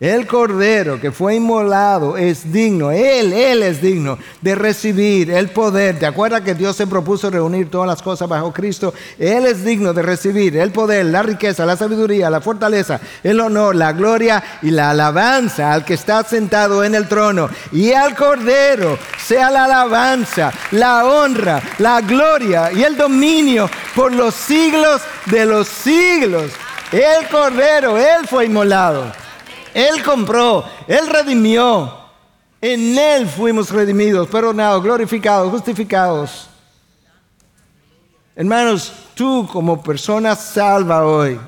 [0.00, 5.98] el cordero que fue inmolado es digno, Él, Él es digno de recibir el poder.
[5.98, 8.94] ¿Te acuerdas que Dios se propuso reunir todas las cosas bajo Cristo?
[9.18, 13.76] Él es digno de recibir el poder, la riqueza, la sabiduría, la fortaleza, el honor,
[13.76, 17.50] la gloria y la alabanza al que está sentado en el trono.
[17.70, 24.34] Y al cordero sea la alabanza, la honra, la gloria y el dominio por los
[24.34, 26.52] siglos de los siglos.
[26.90, 29.19] El cordero, Él fue inmolado.
[29.74, 31.98] Él compró, Él redimió.
[32.60, 36.48] En Él fuimos redimidos, perdonados, glorificados, justificados.
[38.36, 41.38] Hermanos, tú como persona salva hoy,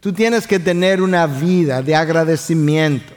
[0.00, 3.12] tú tienes que tener una vida de agradecimiento,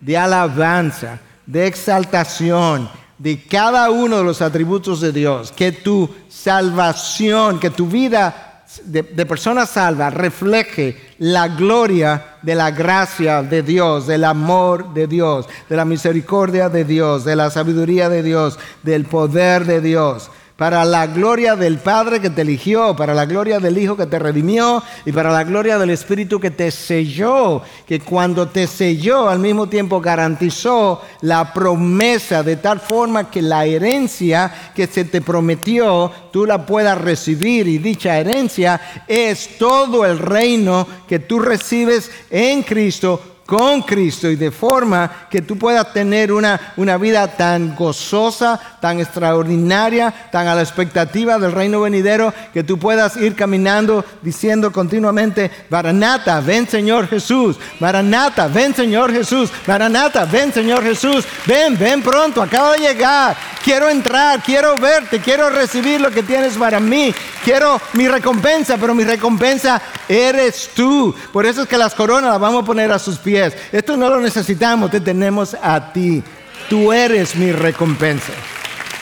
[0.00, 2.88] de alabanza, de exaltación
[3.18, 5.52] de cada uno de los atributos de Dios.
[5.52, 8.47] Que tu salvación, que tu vida
[8.84, 15.46] de, persona salva refleje la gloria de la gracia de Dios, del amor de Dios,
[15.68, 20.84] de la misericordia de Dios, de la sabiduría de Dios, del poder de Dios para
[20.84, 24.82] la gloria del Padre que te eligió, para la gloria del Hijo que te redimió
[25.04, 29.68] y para la gloria del Espíritu que te selló, que cuando te selló al mismo
[29.68, 36.44] tiempo garantizó la promesa de tal forma que la herencia que se te prometió tú
[36.44, 43.37] la puedas recibir y dicha herencia es todo el reino que tú recibes en Cristo
[43.48, 49.00] con Cristo y de forma que tú puedas tener una, una vida tan gozosa, tan
[49.00, 55.50] extraordinaria, tan a la expectativa del reino venidero, que tú puedas ir caminando diciendo continuamente,
[55.70, 62.42] Maranata, ven Señor Jesús, Maranata, ven Señor Jesús, Maranata, ven Señor Jesús, ven, ven pronto,
[62.42, 63.34] acaba de llegar,
[63.64, 68.94] quiero entrar, quiero verte, quiero recibir lo que tienes para mí, quiero mi recompensa, pero
[68.94, 71.14] mi recompensa eres tú.
[71.32, 73.37] Por eso es que las coronas las vamos a poner a sus pies
[73.72, 76.22] esto no lo necesitamos, te tenemos a ti.
[76.68, 78.32] Tú eres mi recompensa.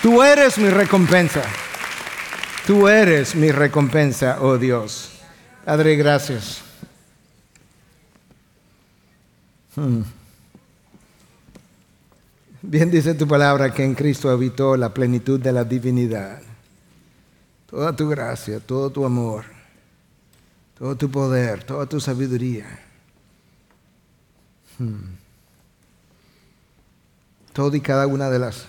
[0.02, 1.42] Tú eres mi recompensa.
[2.66, 5.10] Tú eres mi recompensa, oh Dios.
[5.64, 6.62] Padre, gracias.
[9.74, 10.02] Hmm.
[12.62, 16.40] Bien dice tu palabra que en Cristo habitó la plenitud de la divinidad.
[17.68, 19.44] Toda tu gracia, todo tu amor,
[20.78, 22.85] todo tu poder, toda tu sabiduría
[24.78, 25.16] Hmm.
[27.52, 28.66] Todo y cada una de las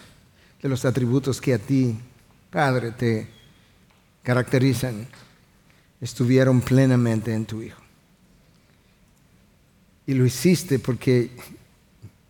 [0.61, 1.97] de los atributos que a ti,
[2.49, 3.27] Padre, te
[4.23, 5.07] caracterizan,
[6.01, 7.81] estuvieron plenamente en tu Hijo.
[10.05, 11.31] Y lo hiciste porque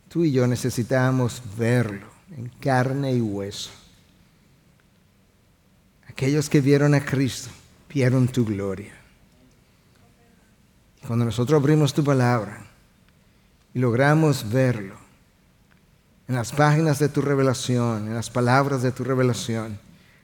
[0.10, 3.72] tú y yo necesitábamos verlo en carne y hueso.
[6.08, 7.50] Aquellos que vieron a Cristo
[7.90, 8.94] vieron tu gloria.
[11.06, 12.67] cuando nosotros abrimos tu palabra,
[13.78, 14.96] y logramos verlo
[16.28, 19.78] en las páginas de tu revelación, en las palabras de tu revelación,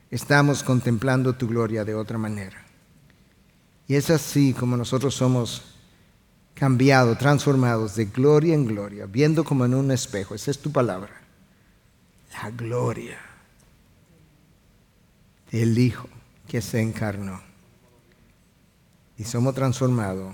[0.10, 2.66] estamos contemplando tu gloria de otra manera.
[3.88, 5.62] Y es así como nosotros somos
[6.56, 10.34] cambiados, transformados de gloria en gloria, viendo como en un espejo.
[10.34, 11.14] Esa es tu palabra.
[12.42, 13.20] La gloria
[15.52, 16.10] del Hijo
[16.48, 17.40] que se encarnó.
[19.16, 20.34] Y somos transformados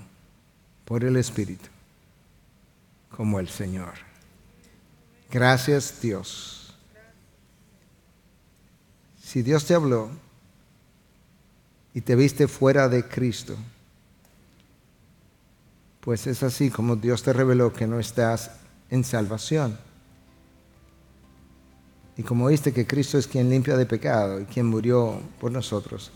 [0.86, 1.70] por el Espíritu
[3.20, 3.96] como el Señor.
[5.30, 6.74] Gracias Dios.
[9.22, 10.10] Si Dios te habló
[11.94, 13.58] y te viste fuera de Cristo,
[16.00, 18.52] pues es así como Dios te reveló que no estás
[18.90, 19.78] en salvación.
[22.16, 26.10] Y como oíste que Cristo es quien limpia de pecado y quien murió por nosotros,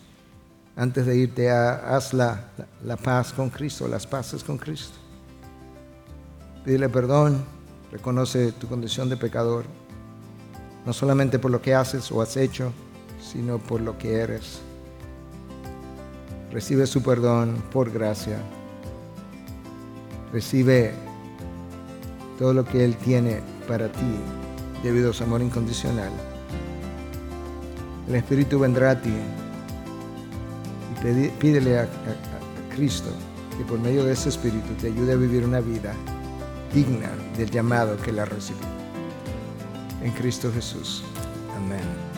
[0.78, 2.50] antes de irte, haz la,
[2.82, 5.03] la paz con Cristo, las paces con Cristo.
[6.66, 7.44] Pídele perdón,
[7.92, 9.66] reconoce tu condición de pecador,
[10.86, 12.72] no solamente por lo que haces o has hecho,
[13.22, 14.62] sino por lo que eres.
[16.54, 18.38] Recibe su perdón por gracia.
[20.32, 20.94] Recibe
[22.40, 24.16] todo lo que Él tiene para ti
[24.84, 26.12] debido a su amor incondicional.
[28.08, 29.14] El Espíritu vendrá a ti
[30.92, 31.88] y pídele a,
[32.74, 33.10] Cristo
[33.58, 35.94] que por medio de ese Espíritu te ayude a vivir una vida
[36.74, 38.68] digna del llamado que Él ha recibido.
[40.02, 41.04] En Cristo Jesús.
[41.56, 42.13] Amén.